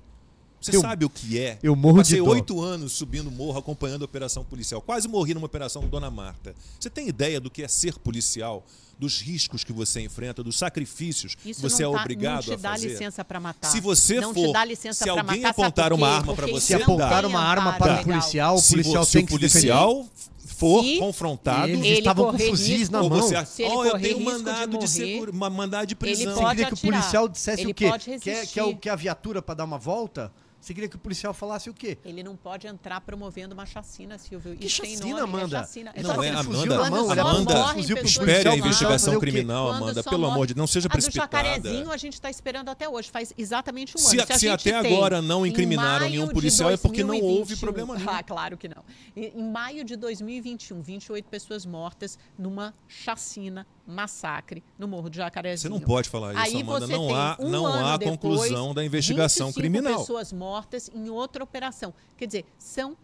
[0.60, 1.58] Você Eu- sabe o que é?
[1.62, 2.30] eu morro de Passei dó.
[2.30, 4.80] oito anos subindo o morro, acompanhando a operação policial.
[4.80, 6.54] Quase morri numa operação Dona Marta.
[6.80, 8.64] Você tem ideia do que é ser policial?
[8.98, 12.42] Dos riscos que você enfrenta, dos sacrifícios Isso que você não é tá- obrigado não
[12.42, 12.88] te a dá fazer?
[12.88, 13.68] licença para matar.
[13.68, 16.66] Se você não for- te dá licença se alguém matar, apontar uma arma Porque você
[16.66, 19.32] Se apontar uma arma para o policial, o se, policial vo- se tem o que
[19.32, 20.06] policial
[20.46, 23.08] for Se confrontado, Eles ele estavam com fuzis risco- na mão.
[23.20, 25.86] você, Se ele oh, eu correr tenho risco de mandado de, morrer, seguro, uma mandado
[25.88, 26.24] de prisão.
[26.34, 27.00] Você pode queria que o atirar.
[27.00, 27.90] policial dissesse Ele o quê?
[28.20, 30.30] Quer, quer, o, quer a viatura para dar uma volta?
[30.64, 31.98] Você queria que o policial falasse o quê?
[32.02, 34.56] Ele não pode entrar promovendo uma chacina, Silvio.
[34.56, 35.58] Que Isso tem chacina, nome, Amanda?
[35.58, 35.92] É chacina.
[35.94, 36.76] Não é, que- fuzil Amanda.
[36.84, 40.02] na mão, Amanda, fuzil espere a investigação criminal, Amanda.
[40.02, 41.36] Pelo morre- amor de Deus, não seja A do precipitada.
[41.48, 44.26] Jacarezinho a gente está esperando até hoje, faz exatamente um Se- ano.
[44.26, 47.94] a se gente até agora não incriminaram nenhum policial, é porque não houve 2021 problema
[47.96, 48.08] nenhum.
[48.08, 48.82] Ah, claro que não.
[49.14, 55.22] Em, em maio de 2021, 28 pessoas mortas numa chacina, massacre no Morro de Você
[55.22, 55.70] Jacarezinho.
[55.74, 56.86] não pode falar isso, Aí Amanda.
[56.86, 59.98] você Não tem há, um não há depois, conclusão da investigação 25 criminal.
[60.00, 61.92] pessoas mortas em outra operação.
[62.16, 62.96] Quer dizer, são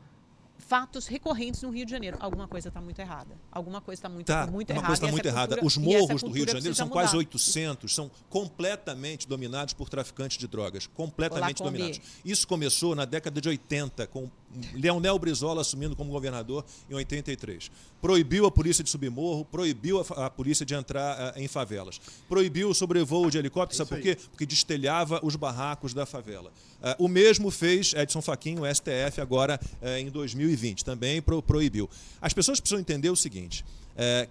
[0.59, 2.17] fatos recorrentes no Rio de Janeiro.
[2.21, 3.35] Alguma coisa está muito errada.
[3.51, 4.87] Alguma coisa está muito, Tá, muito errada.
[4.87, 5.57] coisa e muito essa errada.
[5.57, 7.19] cultura- Os morros do Rio de cultura Janeiro são quase mudar.
[7.19, 10.87] 800, são completamente dominados por traficantes de drogas.
[10.87, 12.01] Completamente Olá, dominados.
[12.25, 14.31] Isso começou na década de 80 com
[14.75, 17.71] Leonel Brizola assumindo como governador em 83.
[18.01, 22.01] Proibiu a polícia de subir morro, proibiu a, a polícia de entrar uh, em favelas.
[22.29, 24.17] Proibiu o sobrevoo de helicóptero, sabe por quê?
[24.31, 26.51] Porque destelhava os barracos da favela.
[26.81, 30.85] Uh, o mesmo fez Edson Fachin, o STF, agora uh, em 2020.
[30.85, 31.89] Também pro, proibiu.
[32.21, 33.65] As pessoas precisam entender o seguinte: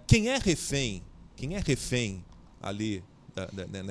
[0.06, 1.02] quem é refém,
[1.36, 2.24] quem é refém
[2.60, 3.02] ali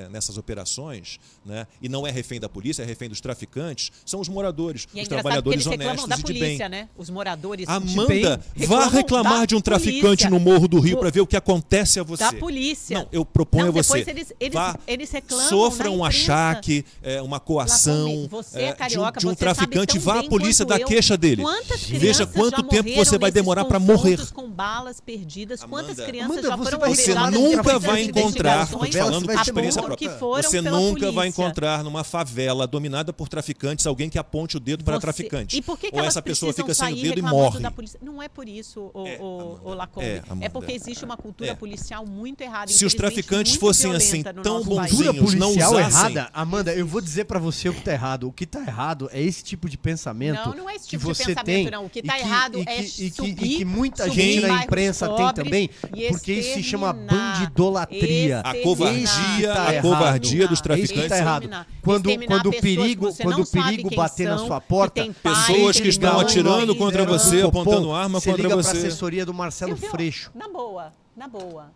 [0.09, 4.29] nessas operações, né, e não é refém da polícia, é refém dos traficantes, são os
[4.29, 6.69] moradores, e é os trabalhadores honestos da e polícia, de bem.
[6.69, 6.89] Né?
[6.97, 10.29] Os moradores Amanda, vá reclamar de um traficante polícia.
[10.29, 12.23] no Morro do Rio para ver o que acontece a você.
[12.23, 12.99] Da polícia.
[12.99, 13.99] Não, eu proponho não, a você.
[13.99, 19.25] Eles, eles, vá, eles reclamam sofra um achaque, é, uma coação você é carioca, de
[19.27, 21.43] um, de um traficante, vá à polícia da queixa dele.
[21.87, 24.19] Veja quanto tempo você vai demorar para morrer.
[24.31, 29.81] com balas perdidas, Amanda, quantas crianças Amanda, já foram Você nunca vai encontrar, falando experiência
[29.81, 31.11] própria, você nunca polícia.
[31.11, 35.01] vai encontrar numa favela dominada por traficantes alguém que aponte o dedo para você...
[35.01, 35.57] traficante.
[35.57, 37.59] E por que, que Ou essa pessoa fica sem o dedo e morre.
[38.01, 40.05] Não é por isso, o, é, o, o Lacombe.
[40.05, 41.55] É, é, porque existe uma cultura é.
[41.55, 42.71] policial muito errada.
[42.71, 47.25] Se os traficantes fossem assim tão bonzinhos, cultura policial não errada, Amanda, eu vou dizer
[47.25, 48.27] para você o que tá errado.
[48.27, 50.45] O que tá errado é esse tipo de pensamento.
[50.45, 51.85] Não, não é esse tipo que de você pensamento, tem, não.
[51.85, 55.09] O que tá errado que, é e subir, que, e que muita gente na imprensa
[55.09, 55.69] tem também,
[56.09, 58.39] porque isso se chama bandidolatria.
[58.39, 59.03] A covardia,
[59.45, 61.49] a covardia dos traficantes tá errado.
[61.81, 65.87] Quando, quando o perigo, quando o perigo bater são, na sua porta, que pessoas que
[65.87, 68.69] estão atirando contra você, apontando arma você contra liga você.
[68.71, 70.31] Pra assessoria do Marcelo Freixo.
[70.33, 71.71] Na boa, na boa.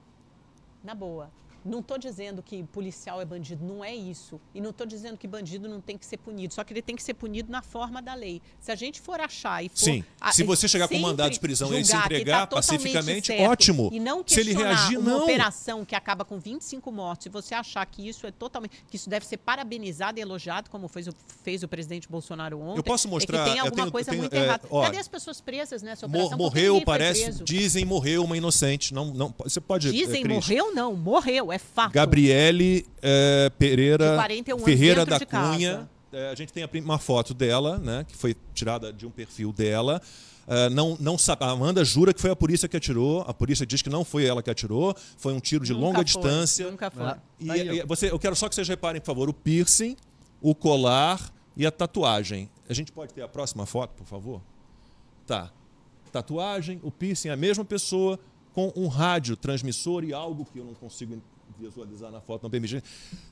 [0.84, 1.30] Na boa.
[1.66, 4.40] Não estou dizendo que policial é bandido, não é isso.
[4.54, 6.96] E não estou dizendo que bandido não tem que ser punido, só que ele tem
[6.96, 8.42] que ser punido na forma da lei.
[8.60, 9.78] Se a gente for achar e for.
[9.78, 10.04] Sim.
[10.32, 13.90] Se você chegar com mandado de prisão e se entregar tá pacificamente, ótimo.
[13.92, 15.24] E não se ele reagir, uma não.
[15.24, 18.84] operação que acaba com 25 mortos, se você achar que isso é totalmente.
[18.90, 22.80] que isso deve ser parabenizado e elogiado, como fez o, fez o presidente Bolsonaro ontem.
[22.80, 23.48] Eu posso mostrar.
[23.48, 24.68] É tem alguma tenho, coisa tenho, muito é, errada.
[24.70, 26.38] Ó, Cadê as pessoas presas nessa operação?
[26.38, 27.44] Morreu, parece.
[27.44, 28.94] Dizem morreu uma inocente.
[28.94, 29.92] Não, não, você pode.
[29.92, 30.96] Dizem Cris, morreu, não.
[30.96, 31.94] Morreu, é fato.
[31.94, 35.90] Gabriel Gabriele é, Pereira 41 Ferreira da de Cunha.
[36.12, 40.02] É, a gente tem uma foto dela, né, que foi tirada de um perfil dela.
[40.46, 43.22] Uh, não, não a Amanda jura que foi a polícia que atirou.
[43.22, 44.96] A polícia diz que não foi ela que atirou.
[45.18, 46.70] Foi um tiro de nunca longa foi, distância.
[46.70, 47.06] Nunca foi.
[47.06, 49.96] Ah, e, e você, eu quero só que vocês reparem, por favor, o piercing,
[50.42, 52.50] o colar e a tatuagem.
[52.68, 54.42] A gente pode ter a próxima foto, por favor?
[55.26, 55.50] Tá.
[56.12, 58.20] Tatuagem, o piercing, a mesma pessoa
[58.54, 61.20] com um rádio transmissor e algo que eu não consigo
[61.60, 62.84] visualizar na foto, não permite.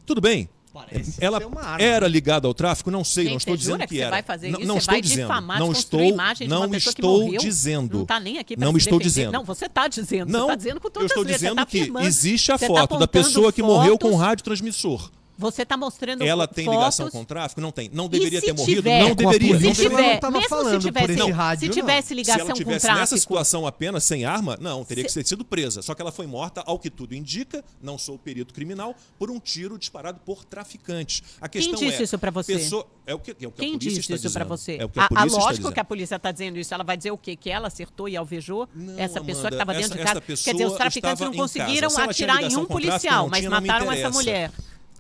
[0.06, 0.50] Tudo bem.
[0.74, 1.42] Parece ela
[1.80, 2.90] era ligada ao tráfico?
[2.90, 4.24] Não sei, Gente, não estou dizendo que, que era.
[4.50, 5.22] Não, não você estou vai dizendo.
[5.28, 7.94] Difamar, não estou, imagem de não estou dizendo.
[7.96, 9.04] Não está nem aqui Não estou defender.
[9.04, 9.32] dizendo.
[9.34, 10.32] Não, você está dizendo.
[10.32, 11.42] Não, você está dizendo com todas eu estou vezes.
[11.42, 14.46] dizendo tá que existe a você foto tá da pessoa que morreu com um rádio
[14.46, 15.12] transmissor.
[15.42, 17.60] Você está mostrando Ela tem fotos, ligação com o tráfico?
[17.60, 17.90] Não tem.
[17.92, 18.82] Não deveria ter morrido?
[18.84, 19.58] Tiver, não deveria.
[19.58, 22.52] Se não tiver, tava mesmo falando se tivesse, por esse rádio, se tivesse ligação se
[22.52, 25.82] ela tivesse com tráfico, nessa situação apenas sem arma, não, teria que ter sido presa.
[25.82, 29.40] Só que ela foi morta, ao que tudo indica, não sou perito criminal, por um
[29.40, 31.24] tiro disparado por traficantes.
[31.42, 32.54] A questão Quem disse é, isso para você?
[32.54, 34.58] Pessoa, é o que, é o que Quem a polícia disse está isso para dizendo.
[34.58, 34.78] você?
[34.78, 36.74] É o que a polícia a, está lógico que a polícia está dizendo isso.
[36.74, 37.36] Ela vai dizer o quê?
[37.36, 40.44] Que ela acertou e alvejou Não, essa Amanda, pessoa que estava dentro essa, de casa.
[40.44, 41.90] Quer dizer, os traficantes não conseguiram.
[41.90, 44.52] Se atirar em um policial, não mas não mataram essa mulher.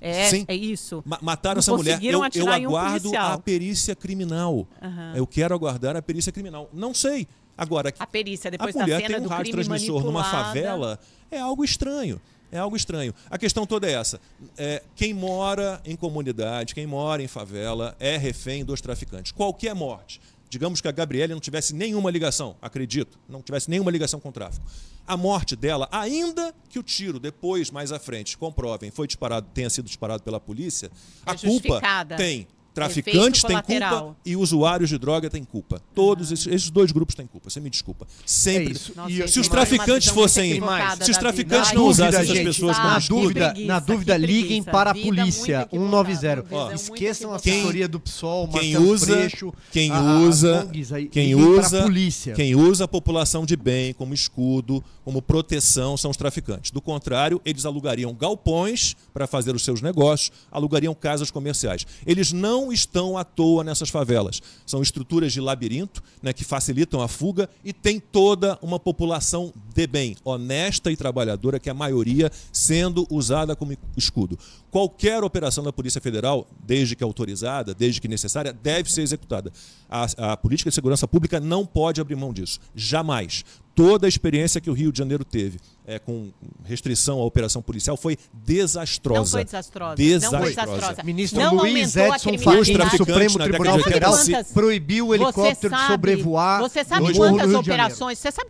[0.01, 0.45] É, Sim.
[0.47, 1.03] é isso.
[1.05, 2.03] Ma- Mataram essa mulher.
[2.03, 3.33] Eu, eu um aguardo policial.
[3.33, 4.67] a perícia criminal.
[4.81, 5.13] Aham.
[5.15, 6.67] Eu quero aguardar a perícia criminal.
[6.73, 7.27] Não sei.
[7.55, 10.99] Agora, A perícia, a depois da mulher cena tem um rádio transmissor numa favela
[11.29, 12.19] é algo estranho.
[12.51, 13.13] É algo estranho.
[13.29, 14.19] A questão toda é essa.
[14.57, 19.31] É, quem mora em comunidade, quem mora em favela, é refém dos traficantes.
[19.31, 20.19] Qualquer morte.
[20.49, 24.31] Digamos que a Gabriele não tivesse nenhuma ligação, acredito, não tivesse nenhuma ligação com o
[24.33, 24.65] tráfico.
[25.11, 29.69] A morte dela, ainda que o tiro depois, mais à frente, comprovem, foi disparado, tenha
[29.69, 30.89] sido disparado pela polícia,
[31.25, 31.81] a É culpa
[32.15, 35.81] tem Traficantes têm culpa e usuários de droga têm culpa.
[35.93, 37.49] Todos esses, esses dois grupos têm culpa.
[37.49, 38.07] Você me desculpa.
[38.25, 38.69] Sempre.
[38.69, 38.93] É isso.
[38.95, 40.61] Nossa, E- gente, se os traficantes fossem.
[41.01, 43.21] Se os traficantes não usassem dúvida, essas gente, pessoas ah, como escudo.
[43.21, 44.41] dúvida, preguiça, na dúvida preguiça.
[44.41, 46.03] liguem para a polícia, muito equivocada, 190.
[46.03, 50.69] visão muito Esqueçam a assessoria do PSOL, Quem usa, Freixo, quem usa,
[51.11, 52.33] quem liguem para a usa, polícia.
[52.33, 56.71] quem usa a população de bem como escudo, como proteção são os traficantes.
[56.71, 61.85] Do contrário, eles alugariam galpões para fazer os seus negócios, alugariam casas comerciais.
[62.05, 64.41] Eles não estão à toa nessas favelas.
[64.65, 69.87] São estruturas de labirinto, né, que facilitam a fuga e tem toda uma população de
[69.87, 74.37] bem, honesta e trabalhadora, que é a maioria sendo usada como escudo.
[74.69, 79.53] Qualquer operação da Polícia Federal, desde que autorizada, desde que necessária, deve ser executada.
[79.89, 82.59] A, a política de segurança pública não pode abrir mão disso.
[82.75, 83.45] Jamais.
[83.73, 86.31] toda a experiência que o Rio de Janeiro teve é, com
[86.63, 89.19] restrição à operação policial foi desastrosa.
[89.19, 89.95] Não foi desastrosa.
[89.95, 90.37] Desastrosa.
[90.37, 91.03] Não foi desastrosa.
[91.03, 94.43] Ministro não Luiz aumentou Edson Fachin Supremo na Tribunal Federal 80.
[94.53, 98.17] proibiu o helicóptero Você de sabe- sobrevoar Você sabe quantas operações?
[98.19, 98.49] Você sabe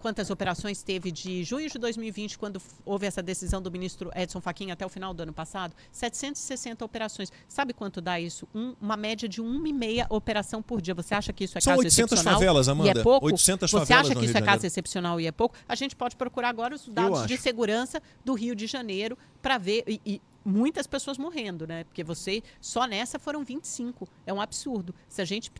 [0.00, 4.70] quantas operações teve de junho de 2020, quando houve essa decisão do ministro Edson Fachin
[4.70, 5.74] até o final do ano passado?
[5.92, 7.30] 760 operações.
[7.48, 8.46] Sabe quanto dá isso?
[8.54, 10.94] Um- uma média de uma e meia operação por dia.
[10.94, 12.34] Você acha que isso é São caso 800 excepcional?
[12.40, 13.00] favelas, E Amanda.
[13.00, 13.26] é pouco?
[13.26, 15.54] 800 Você favelas acha que isso é caso excepcional e é pouco?
[15.68, 19.84] A gente pode procurar agora os dados de segurança do Rio de Janeiro para ver.
[19.86, 21.84] e- e muitas pessoas morrendo, né?
[21.84, 24.06] Porque você só nessa foram 25.
[24.26, 24.94] É um absurdo.
[25.08, 25.50] Se a gente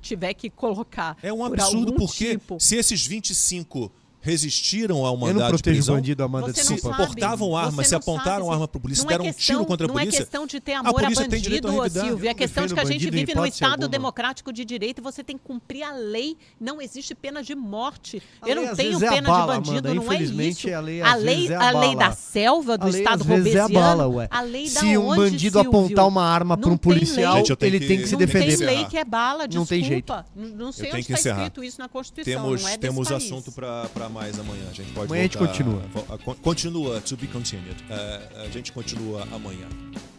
[0.00, 3.90] tiver que colocar É um por absurdo algum porque tipo, se esses 25
[4.26, 6.96] resistiram ao Eu não mandado de protejo prisão, bandido, Amanda, Você se não desculpa.
[6.96, 7.08] sabe.
[7.08, 9.56] portavam arma, Você se não apontaram arma para a polícia, não é deram um questão,
[9.56, 10.16] tiro contra a não polícia.
[10.16, 12.04] é questão de ter amor a, polícia tem direito bandido, revidar.
[12.06, 12.28] Silvio.
[12.28, 13.88] É Eu questão de que a gente vive num Estado alguma.
[13.88, 16.36] democrático de direito e você tem que cumprir a lei.
[16.60, 18.22] Não existe pena de morte.
[18.42, 19.94] A Eu lei, não tenho é a pena bala, de bandido, Amanda.
[19.94, 20.76] não é Infelizmente, isso.
[20.76, 23.26] a lei, a lei, é a a lei da selva, do A lei, Estado é
[23.26, 24.28] a robesiano, bala, ué.
[24.30, 27.80] a lei da Se um bandido apontar uma arma para Não um policial, eu ele
[27.80, 28.56] tem que se eu defender.
[28.56, 29.74] Tem lei que é bala, desculpa.
[29.74, 30.12] Não tem jeito.
[30.34, 31.42] Não sei Eu onde que está encerrar.
[31.42, 32.42] escrito isso na Constituição.
[32.42, 34.64] Temos, não é assunto para mais amanhã.
[34.70, 35.82] A gente pode Amanhã a gente voltar- continua.
[36.08, 37.76] a- con- Continua, to be continued.
[37.90, 39.68] É, a gente continua amanhã.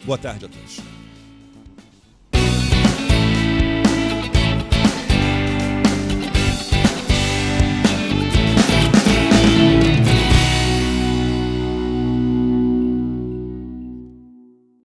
[0.04, 0.78] Boa tarde a todos.